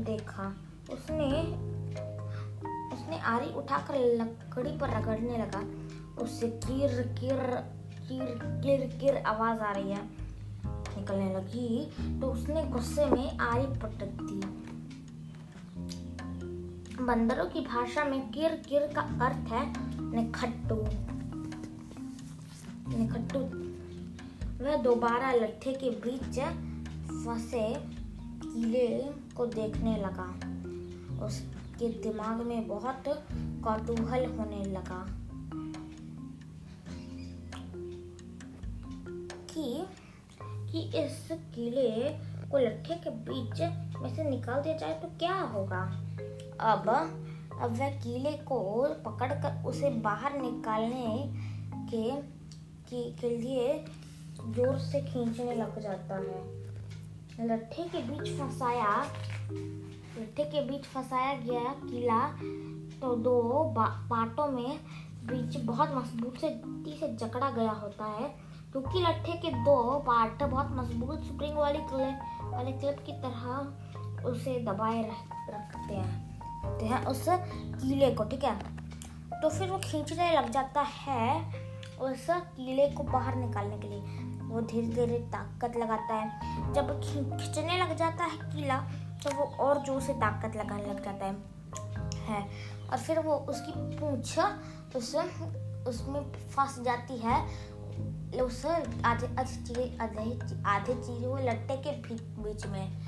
देखा। 0.00 0.54
उसने 0.92 1.30
उसने 2.96 3.18
आरी 3.20 3.52
उठाकर 3.52 3.94
लकड़ी 3.94 4.76
पर 4.76 4.90
रगड़ने 4.90 5.36
लगा। 5.38 5.62
उससे 6.22 6.48
किर 6.48 7.02
किर 7.20 7.40
किर 8.08 8.38
किर 8.44 8.86
किर 9.00 9.16
आवाज़ 9.16 9.60
आ 9.60 9.72
रही 9.72 9.90
है। 9.90 10.04
निकलने 10.96 11.34
लगी 11.34 12.20
तो 12.20 12.26
उसने 12.26 12.64
गुस्से 12.64 13.06
में 13.06 13.38
आरी 13.38 13.66
पटक 13.78 14.12
दी। 14.22 14.40
बंदरों 17.00 17.46
की 17.46 17.60
भाषा 17.60 18.04
में 18.04 18.30
किर 18.30 18.50
किर 18.68 18.80
का 18.80 19.00
अर्थ 19.00 19.36
है 19.36 19.72
निखट्टू। 20.16 20.76
निखट्टू। 22.96 23.38
वह 24.64 24.76
दोबारा 24.76 25.32
लट्ठे 25.32 25.72
के 25.72 25.90
बीच 25.90 26.40
फंसे 27.26 27.74
कीले 28.42 29.12
को 29.36 29.46
देखने 29.46 29.96
लगा। 29.96 30.28
उसके 31.26 31.88
दिमाग 31.88 32.40
में 32.40 32.68
बहुत 32.68 33.04
कौतूहल 33.36 34.24
होने 34.26 34.64
लगा 34.64 35.06
कि 39.54 39.84
कि 40.72 40.80
इस 40.98 41.28
कीले 41.32 42.08
को 42.50 42.58
लट्ठे 42.58 42.94
के 42.94 43.10
बीच 43.10 43.60
में 44.02 44.16
से 44.16 44.30
निकाल 44.30 44.62
दिया 44.62 44.76
जाए 44.76 45.00
तो 45.00 45.08
क्या 45.08 45.40
होगा? 45.40 46.05
अब 46.60 46.88
अब 47.62 47.76
वह 47.78 47.88
कीले 47.88 48.32
को 48.32 48.58
पकड़कर 49.04 49.64
उसे 49.66 49.90
बाहर 49.90 50.40
निकालने 50.40 51.32
के 51.92 52.10
के, 52.90 53.10
के 53.12 53.36
लिए 53.38 53.84
ज़ोर 54.40 54.78
से 54.78 55.00
खींचने 55.00 55.54
लग 55.54 55.78
जाता 55.80 56.14
है। 56.14 57.46
लट्ठे 57.46 57.82
के 57.82 58.02
बीच 58.02 58.38
फंसाया 58.38 59.04
लट्ठे 60.18 60.44
के 60.44 60.60
बीच 60.60 60.84
फंसाया 60.84 61.34
गया 61.34 61.60
कीला 61.60 62.20
तो 63.00 63.16
दो 63.16 63.64
पाटों 63.74 64.46
में 64.46 64.78
बीच 65.24 65.56
बहुत 65.56 65.94
मज़बूत 65.94 66.38
से 66.38 66.48
से 67.00 67.08
जकड़ा 67.16 67.50
गया 67.50 67.70
होता 67.70 68.04
है। 68.04 68.28
क्योंकि 68.72 69.00
लट्ठे 69.00 69.32
के 69.32 69.50
दो 69.50 69.98
पार्ट 69.98 70.42
बहुत 70.42 70.68
मज़बूत 70.70 71.24
स्प्रिंग 71.24 71.56
वाली 71.56 71.78
क्लिप 71.78 72.18
वाले 72.42 72.72
क्लिप 72.72 72.96
की 73.06 73.12
तरह 73.12 74.24
उसे 74.28 74.58
दबाए 74.60 75.02
रखते 75.50 75.94
हैं। 75.94 76.25
करते 76.66 76.86
हैं 76.86 77.04
उस 77.06 77.24
कीले 77.28 78.10
को, 78.10 78.24
ठीक 78.24 78.44
है? 78.44 78.56
तो 79.42 79.48
फिर 79.48 79.70
वो 79.70 79.78
खींचने 79.78 80.30
लग 80.32 80.50
जाता 80.50 80.80
है 80.80 81.40
उस 82.00 82.26
कीले 82.30 82.88
को 82.88 83.02
बाहर 83.02 83.34
निकालने 83.36 83.78
के 83.78 83.88
लिए। 83.88 84.00
वो 84.46 84.60
धीरे 84.62 84.86
धीरे 84.88 85.18
ताकत 85.32 85.76
लगाता 85.76 86.14
है। 86.14 86.72
जब 86.74 86.90
खींचने 87.00 87.78
लग 87.78 87.96
जाता 87.96 88.24
है 88.24 88.38
कीला 88.52 88.78
तो 89.24 89.34
वो 89.36 89.44
और 89.60 89.82
ज़ोर 89.84 90.00
से 90.00 90.12
ताकत 90.14 90.56
लगाने 90.56 90.86
लग 90.86 91.04
जाता 91.04 91.26
है। 91.26 91.34
है 92.26 92.42
और 92.90 92.98
फिर 92.98 93.18
वो 93.18 93.34
उसकी 93.50 93.72
पूछ 93.96 94.38
उस, 94.96 95.14
उसमें 95.88 96.20
फंस 96.50 96.78
जाती 96.84 97.16
है। 97.16 97.40
उस 98.42 98.64
आधे 98.66 99.26
आधे 99.36 99.96
आधे 100.00 100.38
आधे 100.66 100.94
चीरे, 100.94 101.26
वो 101.26 101.36
लट्टे 101.38 101.76
के 101.76 101.90
बीच 102.42 102.66
में। 102.66 103.06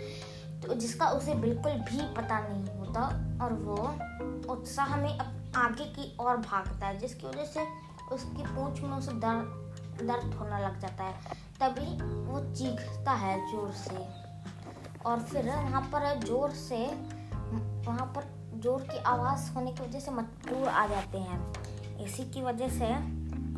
तो 0.62 0.75
जिसका 0.75 1.09
उसे 1.11 1.35
बिल्कुल 1.37 1.73
भी 1.73 2.01
पता 2.14 2.38
नहीं। 2.40 2.77
होता 2.98 3.44
और 3.44 3.52
वो 3.52 4.52
उत्साह 4.52 4.96
में 4.96 5.18
आगे 5.56 5.84
की 5.84 6.16
ओर 6.20 6.37
भागता 6.37 6.87
है, 6.87 6.98
जिसकी 6.98 7.26
वजह 7.26 7.44
से 7.44 7.61
उसकी 8.12 8.42
पूंछ 8.42 8.80
में 8.80 8.96
उसे 8.98 9.12
दर्द 9.12 9.64
दर्द 10.02 10.34
होने 10.34 10.64
लग 10.64 10.80
जाता 10.80 11.04
है। 11.04 11.14
तभी 11.61 12.02
वो 12.02 12.54
चीखता 12.54 13.12
है 13.12 13.52
ज़ोर 13.52 13.70
से। 13.70 14.06
और 15.06 15.20
फिर 15.20 15.46
वहाँ 15.46 15.82
पर 15.82 16.20
ज़ोर 16.26 16.50
से, 16.50 16.87
वहाँ 17.87 18.12
पर 18.16 18.22
ज़ोर 18.62 18.82
की 18.82 18.98
आवाज़ 18.98 19.52
होने 19.52 19.72
की 19.72 19.82
वजह 19.82 20.00
से 20.00 20.11
मजदूर 20.11 20.68
आ 20.68 20.87
जाते 20.87 21.18
हैं। 21.18 21.52
इसी 22.04 22.24
की 22.24 22.42
वजह 22.42 22.68
से 22.68 22.87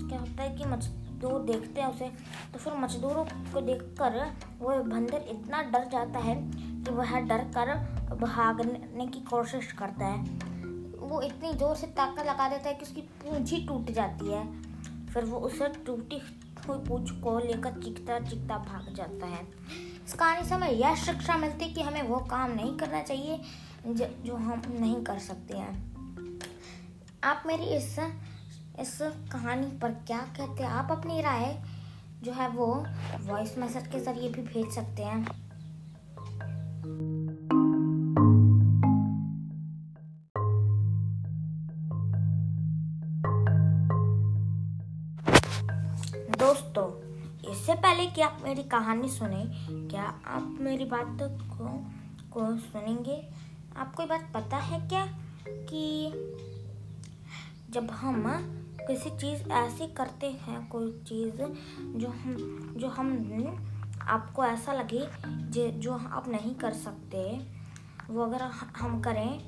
क्या 0.08 0.18
होता 0.20 0.42
है 0.42 0.56
कि 0.56 0.64
मजदूर 0.64 1.42
देखते 1.42 1.80
हैं 1.80 1.88
उसे 1.88 2.08
तो 2.52 2.58
फिर 2.58 2.74
मजदूरों 2.74 3.24
को 3.24 3.60
देखकर 3.60 4.32
वो 4.60 4.68
बंदर 4.68 5.16
इतना 5.16 5.62
डर 5.62 5.88
जाता 5.88 6.18
है 6.18 6.69
कि 6.80 6.90
वह 6.90 7.18
डर 7.20 7.44
कर 7.56 7.74
भागने 8.16 9.06
की 9.06 9.20
कोशिश 9.20 9.72
करता 9.72 10.06
है। 10.06 10.22
वो 11.00 11.20
इतनी 11.22 11.52
ज़ोर 11.52 11.76
से 11.76 11.86
ताकत 11.86 12.26
लगा 12.26 12.48
देता 12.48 12.68
है 12.68 12.74
कि 12.74 12.82
उसकी 12.82 13.00
पूंछ 13.00 13.50
ही 13.52 13.64
टूट 13.66 13.90
जाती 13.90 14.32
है। 14.32 14.44
फिर 15.06 15.24
वो 15.24 15.38
उसे 15.38 15.68
टूटी 15.86 16.20
हुई 16.68 16.78
पूछ 16.78 17.10
को 17.10 17.38
लेकर 17.38 17.80
चीखता 17.82 18.18
चीखता 18.20 18.58
भाग 18.58 18.94
जाता 18.94 19.26
है। 19.26 19.42
इस 20.06 20.14
कहानी 20.14 20.44
से 20.48 20.54
हमें 20.54 20.70
यह 20.70 20.94
शिक्षा 20.94 21.36
मिलती 21.36 21.64
है 21.64 21.72
कि 21.72 21.82
हमें 21.82 22.02
वो 22.02 22.16
काम 22.30 22.52
नहीं 22.52 22.76
करना 22.76 23.02
चाहिए, 23.02 23.40
जो 23.86 24.36
हम 24.36 24.62
नहीं 24.70 25.02
कर 25.04 25.18
सकते 25.18 25.56
हैं। 25.56 26.40
आप 27.24 27.42
मेरी 27.46 27.64
इस 27.64 27.98
इस 28.80 28.98
कहानी 29.32 29.66
पर 29.78 29.92
क्या 30.06 30.18
कहते 30.36 30.62
हैं? 30.62 30.70
आप 30.70 30.90
अपनी 30.90 31.20
राय 31.20 31.62
जो 32.22 32.32
है 32.32 32.48
वो 32.48 32.66
वॉइस 33.20 33.58
मैसेज 33.58 33.86
के 33.86 34.00
ज़रिए 34.00 34.28
भी 34.28 34.42
भेज 34.42 34.70
सकते 34.74 35.02
हैं। 35.02 35.39
पहले 47.80 48.06
कि 48.06 48.20
आप 48.20 48.38
मेरी 48.44 48.62
कहानी 48.62 49.08
सुने? 49.08 49.44
क्या 49.88 50.02
आप 50.26 50.56
मेरी 50.60 50.84
बात 50.84 51.18
को 51.22 51.68
को 52.32 52.56
सुनेंगे? 52.56 53.28
आपको 53.76 54.06
बात 54.06 54.30
पता 54.34 54.56
है 54.56 54.80
क्या 54.88 55.06
कि 55.48 56.10
जब 57.70 57.90
हम 57.90 58.24
किसी 58.80 59.10
चीज़ 59.10 59.48
ऐसी 59.50 59.86
करते 59.86 60.26
हैं, 60.26 60.68
कोई 60.68 60.92
चीज़ 61.08 61.36
जो 61.98 62.08
हम 62.08 62.74
जो 62.76 62.88
हम, 62.88 63.08
आपको 64.02 64.44
ऐसा 64.44 64.72
लगे 64.72 65.06
जो 65.26 65.68
जो 65.80 65.92
आप 65.92 66.28
नहीं 66.28 66.54
कर 66.54 66.72
सकते, 66.72 67.22
वो 68.10 68.22
अगर 68.22 68.42
हम 68.76 69.00
करें, 69.00 69.46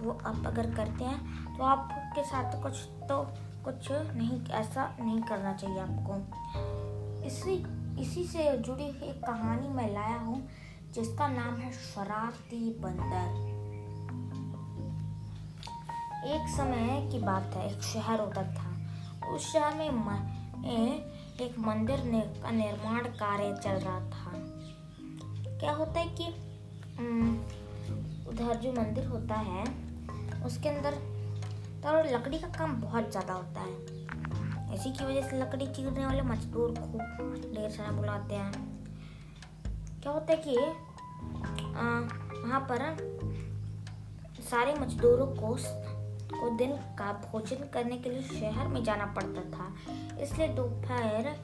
वो 0.00 0.18
आप 0.26 0.42
अगर 0.46 0.74
करते 0.74 1.04
हैं 1.04 1.56
तो 1.58 1.64
आपके 1.64 2.24
साथ 2.24 2.62
कुछ 2.62 2.84
तो 3.08 3.22
कुछ 3.64 3.92
नहीं, 3.92 4.44
ऐसा 4.46 4.96
नहीं 5.00 5.20
करना 5.22 5.52
चाहिए 5.52 5.78
आपको। 5.78 6.94
इसी 7.26 7.54
इसी 8.00 8.24
से 8.24 8.56
जुड़ी 8.58 8.84
एक 8.84 9.20
कहानी 9.20 9.68
मैं 9.68 9.88
लाया 9.94 10.18
हूँ 10.18 10.48
जिसका 10.94 11.28
नाम 11.28 11.54
है 11.54 11.70
शरारती 11.72 12.58
बंदर। 12.80 13.54
एक 16.26 16.48
समय 16.50 17.08
की 17.12 17.18
बात 17.18 17.56
है 17.56 17.66
एक 17.66 17.82
शहर 17.84 18.20
होता 18.20 18.42
था। 18.54 19.34
उस 19.34 19.52
शहर 19.52 19.74
में 19.74 19.90
म, 19.90 20.14
ए, 20.66 20.76
एक 21.40 21.58
मंदिर 21.58 22.04
ने, 22.04 22.20
का 22.42 22.50
निर्माण 22.50 23.08
कार्य 23.14 23.52
चल 23.64 23.80
रहा 23.80 24.00
था। 24.10 24.32
क्या 25.60 25.72
होता 25.72 26.00
है 26.00 26.14
कि 26.20 26.26
उधर 28.30 28.54
जो 28.56 28.72
मंदिर 28.72 29.06
होता 29.06 29.34
है 29.42 29.64
उसके 30.44 30.68
अंदर 30.68 30.94
तो 31.82 32.02
लकड़ी 32.14 32.38
का 32.38 32.48
काम 32.48 32.80
बहुत 32.82 33.10
ज़्यादा 33.10 33.34
होता 33.34 33.60
है। 33.60 33.95
इसी 34.74 34.90
की 34.90 35.04
वजह 35.04 35.28
से 35.28 35.40
लकड़ी 35.40 35.66
चीरने 35.66 36.06
वाले 36.06 36.22
मजदूर 36.24 36.74
खूब 36.74 37.00
ढेर 37.54 37.70
सारा 37.70 37.90
बुलाते 37.92 38.34
हैं। 38.34 38.52
क्या 40.02 40.12
होता 40.12 40.32
है 40.32 40.38
कि 40.38 40.56
वहाँ 42.42 42.60
पर 42.70 42.80
सारे 44.50 44.74
मजदूरों 44.74 45.26
को 45.36 45.56
को 46.30 46.48
दिन 46.56 46.72
का 46.98 47.12
भोजन 47.22 47.68
करने 47.74 47.96
के 47.98 48.10
लिए 48.10 48.22
शहर 48.22 48.68
में 48.68 48.82
जाना 48.84 49.04
पड़ता 49.16 49.42
था। 49.50 49.66
इसलिए 50.22 50.48
दोपहर 50.48 51.34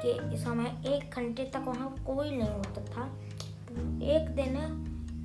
के 0.00 0.36
समय 0.36 0.66
एक 0.86 1.14
घंटे 1.16 1.44
तक 1.44 1.64
वहाँ 1.66 1.88
कोई 2.06 2.30
नहीं 2.30 2.48
होता 2.48 2.84
था। 2.86 3.04
एक 4.06 4.28
दिन 4.36 4.54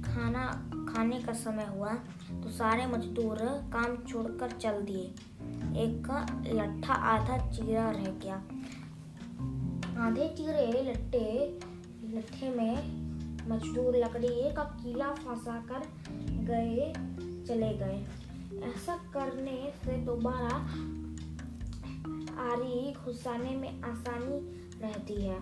खाना, 0.05 0.45
खाने 0.93 1.19
का 1.19 1.33
समय 1.33 1.65
हुआ 1.69 1.93
तो 2.33 2.49
सारे 2.49 2.85
मजदूर 2.85 3.37
काम 3.73 3.95
छोड़कर 4.07 4.51
चल 4.53 4.81
दिए। 4.81 5.13
एक 5.77 6.03
का 6.05 6.43
लट्ठा 6.45 6.93
आधा 6.93 7.37
चीरा 7.51 7.91
रह 7.91 8.03
गया। 8.03 8.35
आधे 10.05 10.27
चीरे 10.27 10.91
लट्टे 10.91 11.59
लट्ठे 12.03 12.49
में 12.49 13.01
मजदूर 13.49 13.95
लकड़ी 13.97 14.53
का 14.53 14.63
कीला 14.63 15.07
फंसा 15.07 15.65
कर 15.71 15.87
गए, 16.21 16.93
चले 17.47 17.73
गए। 17.73 18.07
ऐसा 18.63 18.95
करने 18.95 19.73
से 19.85 19.97
दोबारा 19.97 20.55
आरी 22.51 22.93
घुसाने 22.93 23.55
में 23.55 23.81
आसानी 23.81 24.39
रहती 24.81 25.21
है। 25.21 25.39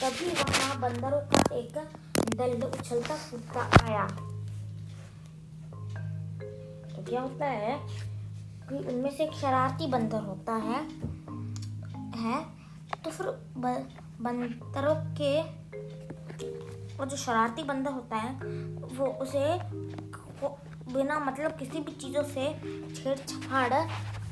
तभी 0.00 0.26
वहाँ 0.26 0.80
बंदरों 0.80 1.20
का 1.20 1.54
एक 1.54 1.78
दल 2.36 2.62
उछलता 2.62 3.16
कूदता 3.16 3.60
आया। 3.60 4.06
तो 6.96 7.02
क्या 7.02 7.20
होता 7.20 7.46
है? 7.46 8.09
कि 8.70 8.78
उनमें 8.78 9.10
से 9.10 9.24
एक 9.24 9.32
शरारती 9.32 9.86
बंदर 9.86 10.22
होता 10.22 10.54
है 10.64 10.80
है 12.16 12.40
तो 13.04 13.10
फिर 13.10 13.26
बंदरों 14.22 14.94
के, 15.20 15.40
वो 16.96 17.06
जो 17.06 17.16
शरारती 17.16 17.62
बंदर 17.62 17.90
होता 17.90 18.16
है, 18.16 18.32
वो 18.96 19.06
उसे 19.22 19.58
बिना 20.92 21.18
मतलब 21.18 21.56
किसी 21.58 21.78
भी 21.78 21.92
चीज़ों 21.92 22.22
से 22.24 22.46
छेड़छाड़ 22.94 23.72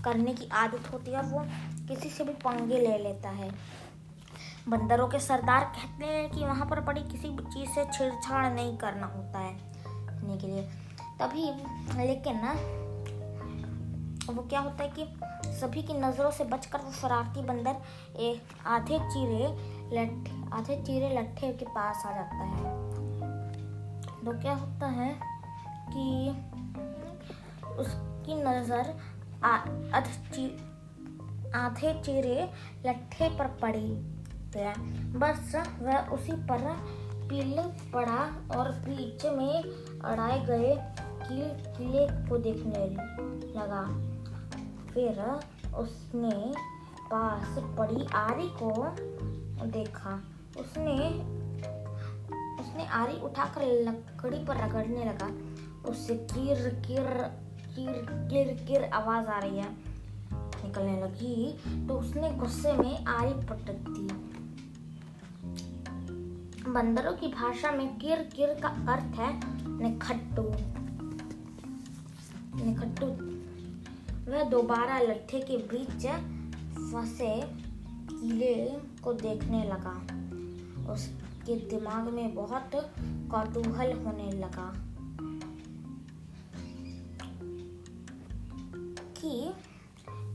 करने 0.05 0.35
की 0.35 0.49
आदत 0.53 0.93
होती 0.93 1.11
है 1.11 1.19
और 1.19 1.25
वो 1.25 1.45
किसी 1.89 2.09
से 2.09 2.25
भी 2.25 2.33
पंगे 2.45 2.79
ले 2.79 2.99
लेता 2.99 3.29
है। 3.31 3.51
बंदरों 4.69 5.09
के 5.09 5.19
सरदार 5.19 5.65
कहते 5.77 6.05
हैं 6.05 6.29
कि 6.31 6.45
वहाँ 6.45 6.67
पर 6.67 6.81
पड़ी 6.81 7.01
किसी 7.03 7.29
भी 7.29 7.45
चीज़ 7.45 7.71
से 7.71 7.85
छेड़छाड़ 7.85 8.47
नहीं 8.47 8.77
करना 8.77 9.07
होता 9.07 9.39
है, 9.39 9.55
करने 9.87 10.37
के 10.39 10.47
लिए। 10.47 10.63
तभी, 11.21 11.45
लेकिन 12.07 12.37
ना 12.37 12.53
वो 14.33 14.43
क्या 14.43 14.61
होता 14.61 14.85
है 14.85 14.91
कि 14.91 15.05
सभी 15.53 15.83
की 15.83 15.95
नज़रों 15.95 16.31
से 16.31 16.45
बचकर 16.45 16.79
वो 16.79 16.93
शरारती 16.93 17.43
बंदर 17.43 18.21
एक 18.21 18.67
आधे 18.67 18.99
चीरे 18.99 19.47
लट्ठे 19.93 20.37
आधे 20.53 20.77
चीरे 20.83 21.09
लट्ठे 21.19 21.53
के 21.53 21.65
पास 21.67 22.03
आ 22.07 22.13
जाता 22.13 22.45
है। 22.45 22.77
तो 24.25 24.39
क्या 24.41 24.55
होता 24.55 24.87
है 24.87 25.11
कि 25.91 26.07
उसकी 27.79 28.35
नज़र 28.35 28.95
आधे 31.55 31.93
चेहरे 32.03 32.49
लट्ठे 32.87 33.29
पर 33.29 33.47
पड़ी 33.63 33.89
गया 34.55 34.75
बस 35.19 35.55
वह 35.83 36.09
उसी 36.09 36.33
पर 36.51 36.65
पील 37.29 37.59
पड़ा 37.93 38.23
और 38.59 38.71
बीच 38.85 39.25
में 39.27 39.63
अड़ाए 40.05 40.39
गए 40.47 40.77
किले 41.23 42.07
को 42.29 42.39
देखने 42.39 42.85
लगा। 43.55 43.83
फिर 44.91 45.21
उसने 45.75 46.53
पास 47.11 47.59
पड़ी 47.79 48.07
आरी 48.15 48.49
को 48.63 48.71
देखा। 49.67 50.15
उसने 50.61 50.95
उसने 52.61 52.87
आरी 52.87 53.21
उठाकर 53.21 53.63
लकड़ी 53.63 54.45
पर 54.45 54.57
रगड़ने 54.57 55.05
लगा। 55.05 55.31
उससे 55.91 56.15
किर 56.15 56.69
किर 56.87 57.11
किर 57.69 58.07
किर 58.31 58.65
किर 58.69 58.85
आवाज़ 58.85 59.27
आ 59.27 59.39
रही 59.39 59.59
है। 59.59 59.71
निकलने 60.33 61.01
लगी 61.03 61.87
तो 61.89 61.99
उसने 61.99 62.31
गुस्से 62.31 62.73
में 62.73 63.05
आरी 63.05 63.35
पटक 63.47 63.85
दी। 63.89 64.09
बंदरों 66.71 67.13
की 67.13 67.29
भाषा 67.29 67.71
में 67.71 67.99
किर 67.99 68.23
किर 68.37 68.49
का 68.63 68.69
अर्थ 68.93 69.19
है 69.19 69.31
निखट्टू। 69.83 70.43
निखट्टू 72.65 73.07
वह 74.29 74.43
दोबारा 74.45 74.99
लट्ठे 74.99 75.41
के 75.41 75.57
बीच 75.57 76.07
फंसे 76.93 77.43
कीले 78.11 78.55
को 79.03 79.13
देखने 79.13 79.65
लगा। 79.65 79.95
उसके 80.93 81.57
दिमाग 81.57 82.09
में 82.09 82.35
बहुत 82.35 82.71
कौतूहल 83.31 83.93
होने 83.93 84.33
लगा 84.33 84.73
कि 89.21 89.53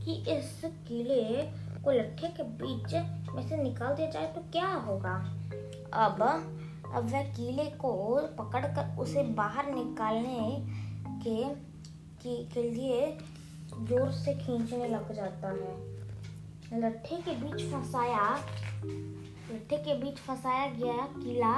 कि 0.04 0.30
इस 0.32 0.62
कीले 0.64 1.42
को 1.84 1.90
लट्ठे 1.90 2.28
के 2.28 2.42
बीच 2.42 2.94
में 3.34 3.48
से 3.48 3.62
निकाल 3.62 3.96
दिया 3.96 4.10
जाए 4.10 4.26
तो 4.26 4.40
क्या 4.52 4.74
होगा? 4.74 5.14
अब 5.92 6.22
अब 6.94 7.04
वह 7.10 7.22
कीले 7.22 7.64
को 7.64 8.16
पकड़कर 8.38 8.96
उसे 8.98 9.22
बाहर 9.22 9.74
निकालने 9.74 10.64
के 11.24 11.74
के, 12.22 12.44
के 12.44 12.70
लिए 12.70 13.18
ज़ोर 13.80 14.10
से 14.12 14.34
खींचने 14.34 14.88
लग 14.88 15.12
जाता 15.12 15.48
है। 15.50 16.80
लट्ठे 16.80 17.16
के 17.18 17.34
बीच 17.34 17.70
फंसाया, 17.72 18.28
लट्ठे 18.84 19.76
के 19.78 19.94
बीच 19.94 20.18
फंसाया 20.18 20.66
गया 20.72 21.06
कीला 21.14 21.54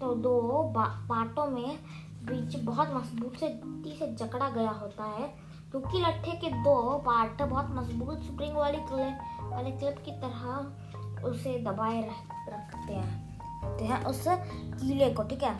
तो 0.00 0.14
दो 0.16 0.62
पार्टों 0.76 1.46
में 1.46 1.78
बीच 2.24 2.56
बहुत 2.56 2.90
मज़बूत 2.94 3.36
से 3.36 3.48
से 3.90 4.06
जकड़ा 4.16 4.48
गया 4.50 4.70
होता 4.72 5.04
है। 5.06 5.26
क्योंकि 5.70 5.98
लट्ठे 5.98 6.32
के 6.36 6.48
दो 6.54 6.76
पार्ट 7.06 7.42
बहुत 7.42 7.66
मज़बूत 7.70 8.22
स्प्रिंग 8.22 8.56
वाली 8.56 8.78
क्लिप 8.86 9.18
वाले 9.42 9.70
क्लिप 9.70 9.98
की 10.04 10.12
तरह 10.20 11.26
उसे 11.28 11.58
दबाए 11.64 12.00
रख 12.00 12.48
रखते 12.48 12.94
हैं 12.94 13.76
तो 13.78 13.84
है 13.84 14.02
उस 14.04 14.24
कीले 14.28 15.10
को, 15.10 15.22
ठीक 15.22 15.42
है? 15.42 15.54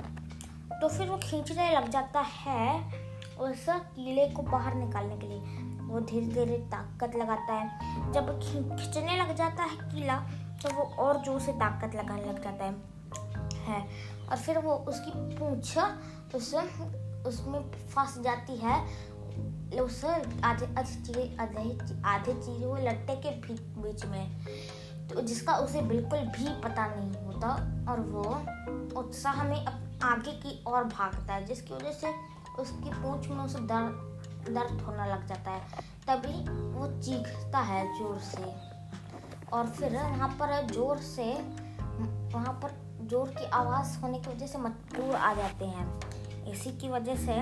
तो 0.80 0.88
फिर 0.88 1.08
वो 1.08 1.16
खींचने 1.16 1.70
लग 1.72 1.88
जाता 1.90 2.20
है 2.20 2.64
उस 3.40 3.64
कीले 3.68 4.26
को 4.28 4.42
बाहर 4.42 4.74
निकालने 4.74 5.16
के 5.16 5.26
लिए। 5.26 5.59
वो 5.90 6.00
धीरे 6.00 6.26
धीरे 6.26 6.56
ताकत 6.72 7.16
लगाता 7.16 7.54
है। 7.54 8.12
जब 8.12 8.38
खींचने 8.40 9.16
लग 9.16 9.34
जाता 9.36 9.62
है 9.62 9.76
कीला 9.84 10.16
तो 10.62 10.74
वो 10.74 10.82
और 11.04 11.22
ज़ोर 11.24 11.40
से 11.40 11.52
ताकत 11.52 11.94
लगाने 11.94 12.24
लग 12.24 12.42
जाता 12.44 12.64
है। 12.64 12.74
है। 13.64 13.80
और 14.28 14.36
फिर 14.36 14.58
वो 14.58 14.74
उसकी 14.88 15.12
पूछ, 15.36 15.78
उस, 16.34 16.54
उसमें 17.26 17.60
फंस 17.88 18.18
जाती 18.18 18.56
है। 18.56 18.76
उस 19.80 20.04
आधे 20.04 20.66
आधे 20.78 21.36
आधे 21.40 21.78
आधे 22.04 22.32
चीरे 22.34 22.66
वो 22.66 22.76
लट्टे 22.76 23.16
के 23.16 23.30
बीच 23.82 24.04
में। 24.04 24.46
तो 25.08 25.20
जिसका 25.20 25.54
उसे 25.56 25.80
बिल्कुल 25.82 26.18
भी 26.18 26.48
पता 26.60 26.86
नहीं 26.86 27.24
होता, 27.24 27.48
और 27.90 28.00
वो 28.00 28.24
उत्साह 29.00 29.42
में 29.44 29.64
आगे 30.02 30.32
की 30.32 30.62
ओर 30.68 30.84
भागता 30.84 31.34
है, 31.34 31.44
जिसकी 31.46 31.74
वजह 31.74 31.92
से 31.92 32.12
उसकी 32.58 32.90
पूंछ 32.92 33.28
में 33.28 33.44
उसे 33.44 33.58
दर्द 33.58 34.09
दर्द 34.44 34.80
होने 34.80 35.10
लग 35.10 35.26
जाता 35.28 35.50
है, 35.50 35.60
तभी 36.06 36.44
वो 36.72 36.86
चीखता 37.00 37.58
है 37.60 37.84
ज़ोर 37.98 38.18
से। 38.20 38.52
और 39.48 39.66
फिर 39.68 39.92
वहाँ 39.92 40.28
पर 40.40 40.66
ज़ोर 40.68 40.98
से, 40.98 41.32
वहाँ 42.34 42.52
पर 42.62 42.78
ज़ोर 43.10 43.28
की 43.30 43.44
आवाज़ 43.52 43.98
होने 44.00 44.18
की 44.18 44.30
वजह 44.30 44.46
से 44.46 44.58
मजदूर 44.58 45.14
आ 45.14 45.32
जाते 45.34 45.64
हैं। 45.66 45.86
इसी 46.46 46.70
की 46.72 46.88
वजह 46.88 47.16
से 47.16 47.34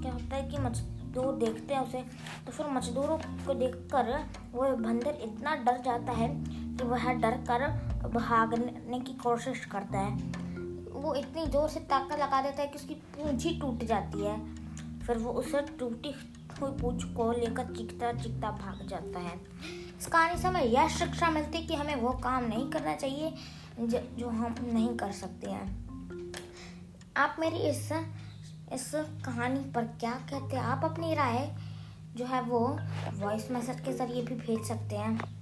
क्या 0.00 0.12
होता 0.12 0.36
है 0.36 0.48
कि 0.48 0.58
मजदूर 0.58 1.34
देखते 1.36 1.74
हैं 1.74 1.80
उसे 1.82 2.02
तो 2.46 2.52
फिर 2.52 2.66
मजदूरों 2.68 3.16
को 3.46 3.54
देखकर 3.54 4.12
वो 4.52 4.70
बंदर 4.78 5.18
इतना 5.22 5.54
डर 5.56 5.80
जाता 5.84 6.12
है 6.12 6.28
कि 6.28 6.84
वह 6.84 7.12
डर 7.14 7.36
कर 7.48 7.66
भागने 8.10 9.00
की 9.00 9.12
कोशिश 9.22 9.64
करता 9.64 9.98
है। 9.98 10.16
वो 10.92 11.14
इतनी 11.14 11.46
ज़ोर 11.46 11.68
से 11.68 11.80
ताकत 11.82 12.18
लगा 12.18 12.40
देता 12.42 12.62
है 12.62 12.68
कि 12.68 12.78
उसकी 12.78 12.94
पूंछ 12.94 13.44
ही 13.44 13.58
टूट 13.60 13.84
जाती 13.84 14.24
है। 14.24 14.36
फिर 15.08 15.18
वो 15.18 15.32
उसे 15.32 15.60
टूटी 15.78 16.14
हुई 16.60 16.70
पूछ 16.70 17.04
को 17.04 17.30
लेकर 17.32 17.74
चीखता 17.74 18.12
चीखता 18.12 18.50
भाग 18.50 18.86
जाता 18.86 19.20
है। 19.20 19.36
इस 19.98 20.06
कहानी 20.06 20.38
से 20.38 20.48
हमें 20.48 20.64
यह 20.64 20.88
शिक्षा 20.88 21.30
मिलती 21.30 21.58
है 21.58 21.64
कि 21.64 21.74
हमें 21.74 21.94
वो 21.96 22.10
काम 22.24 22.44
नहीं 22.44 22.68
करना 22.70 22.94
चाहिए, 22.94 23.34
जो 23.80 24.28
हम 24.28 24.54
नहीं 24.72 24.96
कर 24.96 25.12
सकते 25.12 25.50
हैं। 25.50 26.34
आप 27.16 27.36
मेरी 27.40 27.56
इस 27.56 27.92
इस 28.72 28.90
कहानी 29.24 29.60
पर 29.70 29.84
क्या 30.00 30.12
कहते 30.30 30.56
हैं? 30.56 30.62
आप 30.62 30.84
अपनी 30.84 31.14
राय 31.14 31.56
जो 32.16 32.24
है 32.26 32.40
वो 32.42 32.60
वॉइस 33.14 33.50
मैसेज 33.50 33.80
के 33.80 33.92
ज़रिए 33.92 34.22
भी 34.22 34.34
भेज 34.36 34.64
सकते 34.64 34.96
हैं। 34.96 35.37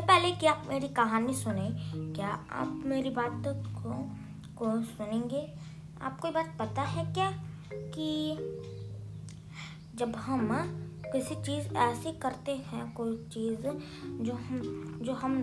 पहले 0.00 0.30
कि 0.32 0.46
आप 0.46 0.62
मेरी 0.68 0.88
कहानी 0.88 1.34
सुने? 1.34 1.68
क्या 2.14 2.28
आप 2.52 2.82
मेरी 2.86 3.10
बात 3.10 3.42
को 3.46 3.92
को 4.56 4.80
सुनेंगे? 4.82 5.42
आपको 6.02 6.28
ये 6.28 6.34
बात 6.34 6.56
पता 6.58 6.82
है 6.82 7.04
क्या 7.14 7.30
कि 7.74 8.34
जब 9.94 10.16
हम 10.16 10.48
किसी 11.12 11.34
चीज़ 11.34 11.74
ऐसी 11.74 12.12
करते 12.12 12.52
हैं, 12.66 12.92
कोई 12.94 13.16
चीज़ 13.32 13.60
जो 13.60 14.32
हम 14.32 15.00
जो 15.02 15.12
हम, 15.12 15.34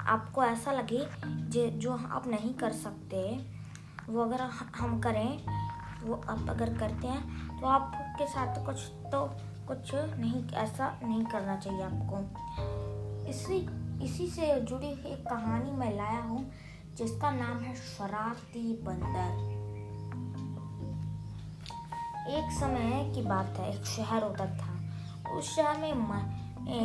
आपको 0.00 0.44
ऐसा 0.44 0.72
लगे 0.72 1.00
जो 1.26 1.66
जो 1.78 1.92
आप 1.92 2.26
नहीं 2.28 2.54
कर 2.54 2.72
सकते, 2.72 3.22
वो 4.08 4.22
अगर 4.22 4.40
हम 4.76 5.00
करें, 5.00 5.44
वो 6.02 6.14
आप 6.28 6.46
अगर 6.50 6.78
करते 6.78 7.06
हैं 7.06 7.60
तो 7.60 7.66
आपके 7.66 8.26
साथ 8.26 8.64
कुछ 8.66 8.80
तो 9.12 9.26
कुछ 9.68 9.94
नहीं, 9.94 10.48
ऐसा 10.48 10.98
नहीं 11.02 11.24
करना 11.24 11.56
चाहिए 11.56 11.82
आपको। 11.82 12.83
इसी 13.28 13.56
इसी 14.04 14.26
से 14.26 14.60
जुड़ी 14.60 14.86
एक 14.86 15.24
कहानी 15.28 15.70
मैं 15.70 15.94
लाया 15.96 16.20
हूँ 16.22 16.44
जिसका 16.96 17.30
नाम 17.30 17.58
है 17.58 17.74
शरारती 17.76 18.72
बंदर। 18.84 19.52
एक 22.30 22.52
समय 22.52 23.12
की 23.14 23.22
बात 23.22 23.58
है 23.58 23.68
एक 23.70 23.84
शहर 23.86 24.22
होता 24.22 24.46
था। 24.56 25.36
उस 25.36 25.54
शहर 25.56 25.78
में 25.78 25.92
म, 25.94 26.18
ए, 26.68 26.78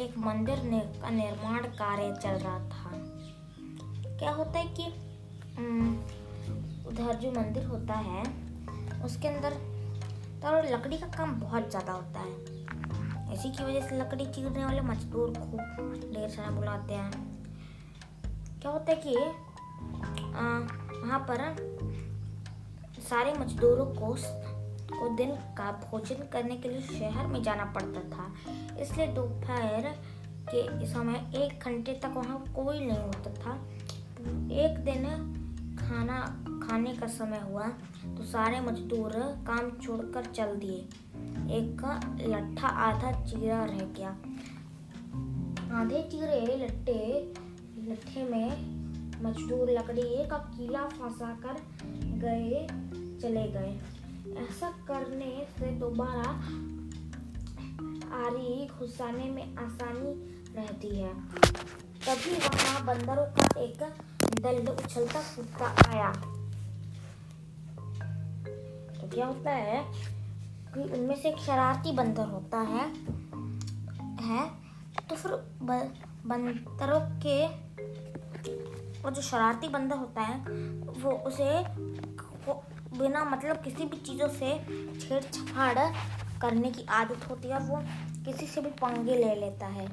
एक 0.00 0.18
मंदिर 0.18 0.62
ने, 0.62 0.80
का 1.00 1.10
निर्माण 1.10 1.62
कार्य 1.74 2.14
चल 2.22 2.38
रहा 2.38 2.58
था। 2.68 2.90
क्या 4.18 4.30
होता 4.30 4.58
है 4.58 4.74
कि 4.78 4.86
उधर 6.88 7.14
जो 7.14 7.32
मंदिर 7.32 7.64
होता 7.64 7.94
है 7.94 8.22
उसके 9.04 9.28
अंदर 9.28 9.52
तो 10.42 10.62
लकड़ी 10.72 10.98
का 10.98 11.06
काम 11.08 11.40
बहुत 11.40 11.70
ज़्यादा 11.70 11.92
होता 11.92 12.20
है। 12.20 12.59
इसी 13.32 13.50
की 13.50 13.64
वजह 13.64 13.86
से 13.88 13.98
लकड़ी 13.98 14.26
चीरने 14.26 14.64
वाले 14.64 14.80
मजदूर 14.82 15.32
खूब 15.34 15.60
ढेर 16.14 16.28
सारा 16.28 16.50
बुलाते 16.50 16.94
हैं। 16.94 17.10
क्या 18.60 18.70
होता 18.70 18.92
है 18.92 18.96
कि 18.96 19.14
वहाँ 21.00 21.18
पर 21.30 21.38
सारे 23.00 23.32
मजदूरों 23.34 23.86
को 23.94 24.14
को 24.92 25.08
दिन 25.16 25.30
का 25.58 25.70
भोजन 25.82 26.22
करने 26.32 26.56
के 26.56 26.68
लिए 26.68 26.80
शहर 26.80 27.26
में 27.26 27.42
जाना 27.42 27.64
पड़ता 27.74 28.00
था। 28.10 28.24
इसलिए 28.82 29.06
दोपहर 29.06 29.86
के 30.50 30.86
समय 30.86 31.14
एक 31.36 31.64
घंटे 31.64 31.92
तक 32.02 32.12
वहाँ 32.16 32.38
कोई 32.54 32.78
नहीं 32.80 32.98
होता 32.98 33.30
था। 33.34 33.52
एक 34.54 34.78
दिन 34.84 35.04
खाना, 35.78 36.18
खाने 36.62 36.94
का 36.94 37.06
समय 37.08 37.40
हुआ 37.42 37.66
तो 38.16 38.24
सारे 38.24 38.60
मजदूर 38.60 39.12
काम 39.46 39.70
छोड़कर 39.82 40.24
चल 40.26 40.56
दिए। 40.56 40.80
एक 41.50 41.82
लट्ठा 42.26 42.68
आधा 42.68 43.12
चीरा 43.24 43.64
रह 43.64 43.80
गया। 43.96 44.10
आधे 45.80 46.02
चीरे 46.02 46.56
लट्टे 46.56 47.32
लट्ठे 47.90 48.24
में 48.24 48.80
मजदूर 49.22 49.70
लकड़ी 49.70 50.28
का 50.28 50.36
कीला 50.36 50.86
फंसा 50.86 51.30
कर 51.42 51.56
गए, 52.18 52.66
चले 53.22 53.46
गए। 53.48 53.80
ऐसा 54.42 54.70
करने 54.88 55.46
से 55.58 55.66
दोबारा 55.66 56.30
आरी 58.18 58.66
घुसाने 58.78 59.24
में 59.24 59.56
आसानी 59.56 60.12
रहती 60.56 60.96
है। 60.96 61.14
तभी 62.06 62.36
वहाँ 62.36 62.84
बंदरों 62.84 63.26
का 63.26 63.60
एक 63.60 63.82
दल 64.40 64.72
उछलता 64.72 65.20
कूदता 65.20 65.66
आया। 65.88 66.12
तो 68.92 69.08
क्या 69.08 69.26
होता 69.26 69.50
है 69.50 69.84
कि 70.74 70.82
उनमें 70.90 71.14
से 71.16 71.28
एक 71.28 71.38
शरारती 71.38 71.92
बंदर 71.92 72.26
होता 72.26 72.58
है 72.58 72.84
है 74.22 74.48
तो 75.08 75.16
फिर 75.16 75.32
बंदरों 75.62 77.00
के, 77.20 77.46
वो 79.02 79.10
जो 79.10 79.22
शरारती 79.22 79.68
बंदर 79.68 79.96
होता 79.96 80.22
है, 80.22 80.38
वो 81.02 81.10
उसे 81.26 81.48
बिना 82.98 83.24
मतलब 83.24 83.56
किसी 83.56 83.84
भी 83.84 83.96
चीज़ों 83.96 84.28
से 84.28 84.58
छेड़छाड़ 85.00 85.78
करने 86.40 86.70
की 86.70 86.84
आदत 86.90 87.28
होती 87.30 87.48
है 87.48 87.54
और 87.54 87.62
वो 87.62 87.82
किसी 88.24 88.46
से 88.46 88.60
भी 88.60 88.70
पंगे 88.82 89.16
ले 89.16 89.34
लेता 89.34 89.66
है। 89.66 89.88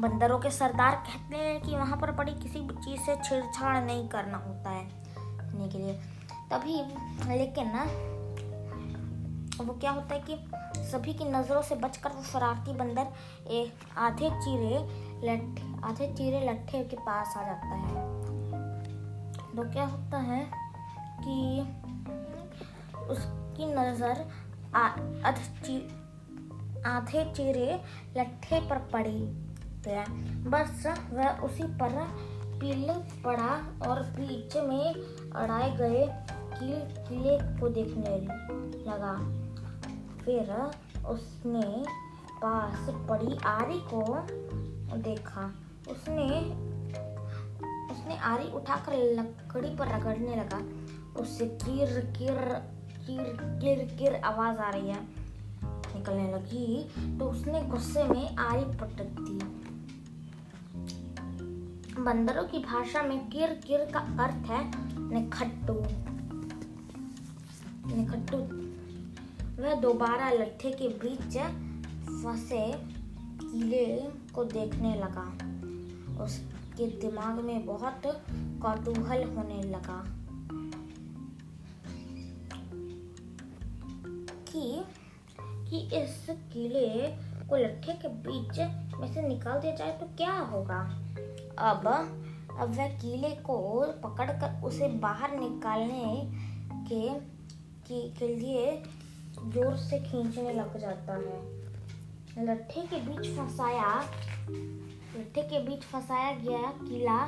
बंदरों 0.00 0.38
के 0.38 0.50
सरदार 0.50 0.94
कहते 1.06 1.36
हैं 1.36 1.60
कि 1.62 1.76
वहाँ 1.76 1.96
पर 1.96 2.12
पड़ी 2.12 2.32
किसी 2.32 2.60
भी 2.60 2.74
चीज़ 2.74 3.00
से 3.00 3.16
छेड़छाड़ 3.24 3.76
नहीं 3.84 4.08
करना 4.08 4.38
होता 4.38 4.70
है 4.70 4.84
करने 5.16 5.68
के 5.68 5.78
लिए। 5.78 5.94
तभी, 6.50 6.76
लेकिन 7.38 7.66
ना 7.66 7.84
वो 9.56 9.74
क्या 9.74 9.90
होता 9.90 10.14
है 10.14 10.20
कि 10.20 10.82
सभी 10.84 11.12
की 11.14 11.24
नज़रों 11.24 11.62
से 11.62 11.74
बचकर 11.74 12.10
वो 12.10 12.22
शरारती 12.22 12.72
बंदर 12.72 13.06
एक 13.52 13.98
आधे 13.98 14.30
चीरे 14.30 14.78
लट्ठे 15.24 15.72
आधे 15.84 16.06
चीरे 16.14 16.40
लट्ठे 16.40 16.82
के 16.84 16.96
पास 16.96 17.34
आ 17.36 17.42
जाता 17.42 17.74
है। 17.76 17.92
तो 19.56 19.62
क्या 19.72 19.84
होता 19.84 20.18
है 20.18 20.40
कि 21.20 21.36
उसकी 23.04 23.66
नज़र 23.74 24.24
आधे 26.86 27.24
चेहरे 27.26 27.80
लट्ठे 28.16 28.60
पर 28.60 28.78
पड़ी 28.92 29.20
गया 29.86 30.04
बस 30.50 30.86
वह 31.12 31.40
उसी 31.44 31.62
पर 31.80 31.92
पील 32.60 32.90
पड़ा 33.24 33.52
और 33.88 34.02
बीच 34.18 34.56
में 34.58 34.94
अड़ाए 35.32 35.70
गए 35.76 36.06
किले 36.56 37.38
को 37.60 37.68
देखने 37.68 38.16
लगा। 38.86 39.14
फिर 40.24 40.52
उसने 41.06 41.84
पास 42.42 42.88
पड़ी 43.08 43.36
आरी 43.46 43.78
को 43.94 44.02
देखा। 44.96 45.54
उसने 45.90 46.24
उसने 47.94 48.18
आरी 48.18 48.50
उठाकर 48.52 48.92
लकड़ी 48.92 49.74
पर 49.74 49.88
रगड़ने 49.88 50.36
लगा। 50.36 50.60
उससे 51.20 51.46
कीर 51.46 52.00
कीर, 52.18 52.38
किर 53.06 53.38
किर 53.42 53.96
किर 53.98 54.14
आवाज़ 54.14 54.58
आ 54.58 54.70
रही 54.70 54.88
है। 54.88 55.02
निकलने 55.96 56.32
लगी 56.32 56.84
तो 57.18 57.24
उसने 57.24 57.62
गुस्से 57.62 58.04
में 58.04 58.36
आरी 58.36 58.64
पटक 58.64 59.16
दी। 59.20 59.38
बंदरों 62.02 62.44
की 62.44 62.58
भाषा 62.58 63.02
में 63.02 63.28
किर 63.28 63.48
किर 63.66 63.78
का 63.78 64.00
अर्थ 64.24 64.50
है 64.50 64.70
निखट्टू। 65.14 65.74
निखट्टू 67.94 68.63
वह 69.60 69.74
दोबारा 69.74 70.30
लट्ठे 70.30 70.70
के 70.70 70.88
बीच 70.88 71.36
फंसे 72.24 72.72
कीले 73.42 74.10
को 74.34 74.44
देखने 74.44 74.94
लगा। 74.94 75.26
उसके 76.24 76.86
दिमाग 77.00 77.38
में 77.38 77.66
बहुत 77.66 78.02
कौतूहल 78.62 79.24
होने 79.24 79.62
लगा 79.62 80.04
कि 84.48 84.82
कि 85.70 85.78
इस 85.96 86.26
कीले 86.30 86.88
को 87.48 87.56
लट्ठे 87.56 87.92
के 87.92 88.08
बीच 88.08 88.58
में 89.00 89.14
से 89.14 89.28
निकाल 89.28 89.60
दिया 89.60 89.74
जाए 89.74 89.92
तो 89.92 90.06
क्या 90.16 90.38
होगा? 90.38 90.80
अब 91.58 91.86
अब 92.60 92.74
वह 92.74 92.88
कीले 92.88 93.30
को 93.30 93.80
पकड़कर 94.04 94.62
उसे 94.64 94.88
बाहर 94.88 95.38
निकालने 95.38 96.32
के 96.88 97.08
के, 97.86 98.08
के 98.10 98.36
लिए 98.36 98.82
ज़ोर 99.44 99.76
से 99.76 99.98
खींचने 99.98 100.52
लग 100.52 100.76
जाता 100.80 101.14
है। 101.14 102.44
लट्ठे 102.46 102.80
के 102.80 103.00
बीच 103.00 103.36
फंसाया, 103.36 103.90
लट्ठे 105.16 105.42
के 105.42 105.58
बीच 105.60 105.82
फंसाया 105.82 106.32
गया 106.32 106.70
कीला 106.80 107.18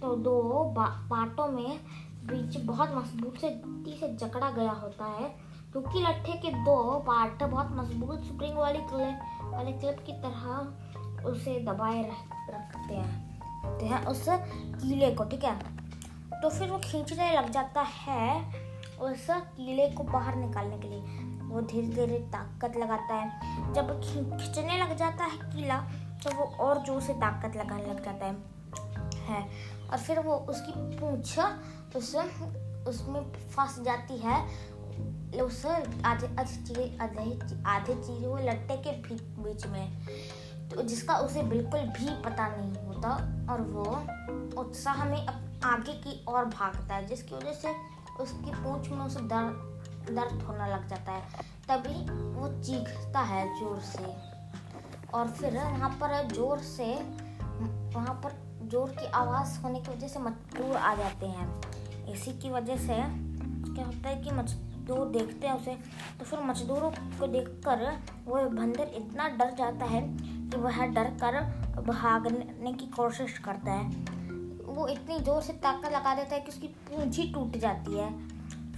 तो 0.00 0.14
दो 0.16 0.40
पाटों 0.76 1.46
में 1.48 1.78
बीच 2.24 2.56
बहुत 2.56 2.94
मज़बूत 2.94 3.38
से 3.40 3.50
से 3.96 4.08
जकड़ा 4.16 4.50
गया 4.50 4.72
होता 4.72 5.04
है। 5.04 5.28
क्योंकि 5.72 6.00
लट्ठे 6.00 6.32
के 6.32 6.50
दो 6.64 6.98
पार्ट 6.98 7.42
बहुत 7.42 7.68
मज़बूत 7.72 8.24
स्प्रिंग 8.24 8.56
वाली 8.58 8.78
क्लिप 8.78 9.20
वाले 9.44 9.72
क्लिप 9.72 9.98
की 10.06 10.12
तरह 10.12 11.24
उसे 11.28 11.58
दबाए 11.60 12.02
रखते 12.50 12.94
हैं 12.94 13.24
हैं 13.82 14.04
उस 14.06 14.24
कीले 14.28 15.10
को, 15.10 15.24
ठीक 15.24 15.44
है? 15.44 15.58
तो 16.42 16.48
फिर 16.50 16.70
वो 16.70 16.78
खींचने 16.78 17.32
लग 17.36 17.50
जाता 17.50 17.80
है 17.80 18.40
उस 19.00 19.26
कीले 19.30 19.88
को 19.90 20.02
बाहर 20.02 20.36
निकालने 20.36 20.78
के 20.78 20.88
लिए। 20.88 21.25
वो 21.46 21.60
धीरे 21.60 21.86
धीरे 21.86 22.18
ताकत 22.32 22.76
लगाता 22.76 23.14
है। 23.14 23.72
जब 23.72 24.00
खींचने 24.00 24.78
लग 24.78 24.96
जाता 24.96 25.24
है 25.24 25.38
कीला 25.38 25.78
तो 26.24 26.30
वो 26.34 26.44
और 26.44 26.84
ज़ोर 26.84 27.00
से 27.00 27.12
ताकत 27.12 27.56
लगाने 27.56 27.86
लग 27.86 28.04
जाता 28.04 28.26
है। 28.26 28.36
है। 29.26 29.48
और 29.90 29.98
फिर 29.98 30.20
वो 30.20 30.34
उसकी 30.34 30.72
पूछ, 30.96 31.38
उस, 31.96 32.14
उसमें 32.88 33.32
फंस 33.32 33.78
जाती 33.80 34.16
है। 34.16 34.66
उस 35.40 35.66
आधे 35.66 36.26
आधे 36.26 36.56
चीज़ 36.64 37.02
आधे 37.02 37.38
आधे 37.66 37.94
चीज़ 37.94 38.26
वो 38.26 38.36
लट्टे 38.36 38.76
के 38.76 38.90
बीच 39.42 39.66
में। 39.66 40.06
तो 40.68 40.82
जिसका 40.82 41.16
उसे 41.16 41.42
बिल्कुल 41.42 41.80
भी 41.80 42.22
पता 42.22 42.46
नहीं 42.48 42.86
होता, 42.86 43.10
और 43.52 43.60
वो 43.60 44.60
उत्साह 44.60 45.04
में 45.04 45.26
आगे 45.64 45.92
की 45.92 46.24
ओर 46.28 46.44
भागता 46.44 46.94
है, 46.94 47.06
जिसकी 47.06 47.34
वजह 47.34 47.52
से 47.52 47.74
उसकी 48.20 48.50
पूंछ 48.50 48.88
में 48.88 48.98
उसे 48.98 49.20
दर्द 49.20 49.75
दर्द 50.06 50.42
होने 50.42 50.70
लग 50.72 50.88
जाता 50.88 51.12
है, 51.12 51.44
तभी 51.68 51.98
वो 52.32 52.48
चीखता 52.62 53.20
है 53.22 53.46
ज़ोर 53.58 53.78
से। 53.82 54.14
और 55.14 55.28
फिर 55.30 55.54
वहाँ 55.54 55.90
पर 56.00 56.28
ज़ोर 56.28 56.58
से, 56.60 56.92
वहाँ 57.94 58.14
पर 58.24 58.44
ज़ोर 58.70 58.90
की 58.90 59.06
आवाज़ 59.14 59.58
होने 59.60 59.80
की 59.80 59.90
वजह 59.90 60.08
से 60.08 60.20
मजदूर 60.20 60.76
आ 60.76 60.94
जाते 60.94 61.26
हैं। 61.26 61.48
इसी 62.12 62.32
की 62.32 62.50
वजह 62.50 62.76
से 62.76 62.94
क्या 63.66 63.84
होता 63.86 64.08
है 64.08 64.22
कि 64.22 64.30
मजदूर 64.30 65.08
देखते 65.10 65.46
हैं 65.46 65.54
उसे 65.54 65.74
तो 66.18 66.24
फिर 66.24 66.40
मजदूरों 66.40 66.90
को 67.18 67.26
देखकर 67.26 67.86
वो 68.26 68.44
बंदर 68.50 68.90
इतना 68.96 69.28
डर 69.30 69.54
जाता 69.54 69.84
है 69.84 70.00
कि 70.02 70.56
वह 70.56 70.84
डर 70.86 71.10
कर 71.22 71.40
भागने 71.82 72.72
की 72.72 72.86
कोशिश 72.86 73.38
करता 73.38 73.72
है। 73.72 74.14
वो 74.66 74.86
इतनी 74.88 75.18
ज़ोर 75.20 75.42
से 75.42 75.52
ताकत 75.54 75.92
लगा 75.92 76.14
देता 76.14 76.34
है 76.34 76.40
कि 76.40 76.48
उसकी 76.48 76.66
पूंछ 76.66 77.16
ही 77.18 77.32
टूट 77.32 77.56
जाती 77.58 77.98
है। 77.98 78.10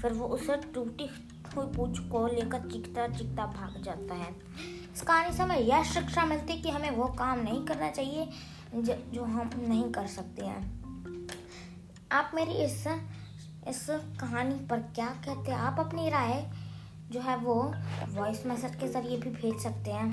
फिर 0.02 0.12
वो 0.12 0.26
उसे 0.26 0.56
टूटी 0.74 1.08
हुई 1.56 1.66
पूंछ 1.66 1.98
को 1.98 2.26
लेकर 2.26 2.70
चिकता 2.70 3.06
चिकता 3.08 3.46
भाग 3.46 3.82
जाता 3.82 4.14
है। 4.14 4.30
इस 4.94 5.02
कहानी 5.02 5.36
से 5.36 5.42
हमें 5.42 5.58
यह 5.58 5.82
शिक्षा 5.82 6.24
मिलती 6.24 6.52
है 6.52 6.60
कि 6.60 6.70
हमें 6.70 6.90
वो 6.90 7.04
काम 7.04 7.40
नहीं 7.40 7.64
करना 7.66 7.90
चाहिए, 7.90 8.28
जो 8.74 9.24
हम 9.24 9.50
नहीं 9.68 9.92
कर 9.92 10.06
सकते 10.06 10.44
हैं। 10.46 10.60
आप 12.12 12.30
मेरी 12.34 12.52
इस 12.52 12.86
इस 13.68 13.86
कहानी 14.20 14.54
पर 14.66 14.78
क्या 14.94 15.06
कहते 15.06 15.50
हैं? 15.50 15.58
आप 15.58 15.80
अपनी 15.80 16.08
राय 16.08 16.50
जो 17.10 17.20
है 17.20 17.36
वो 17.36 17.74
वॉइस 18.08 18.46
मैसेज 18.46 18.74
के 18.76 18.88
ज़रिए 18.88 19.16
भी 19.16 19.30
भेज 19.30 19.58
सकते 19.62 19.90
हैं। 19.90 20.12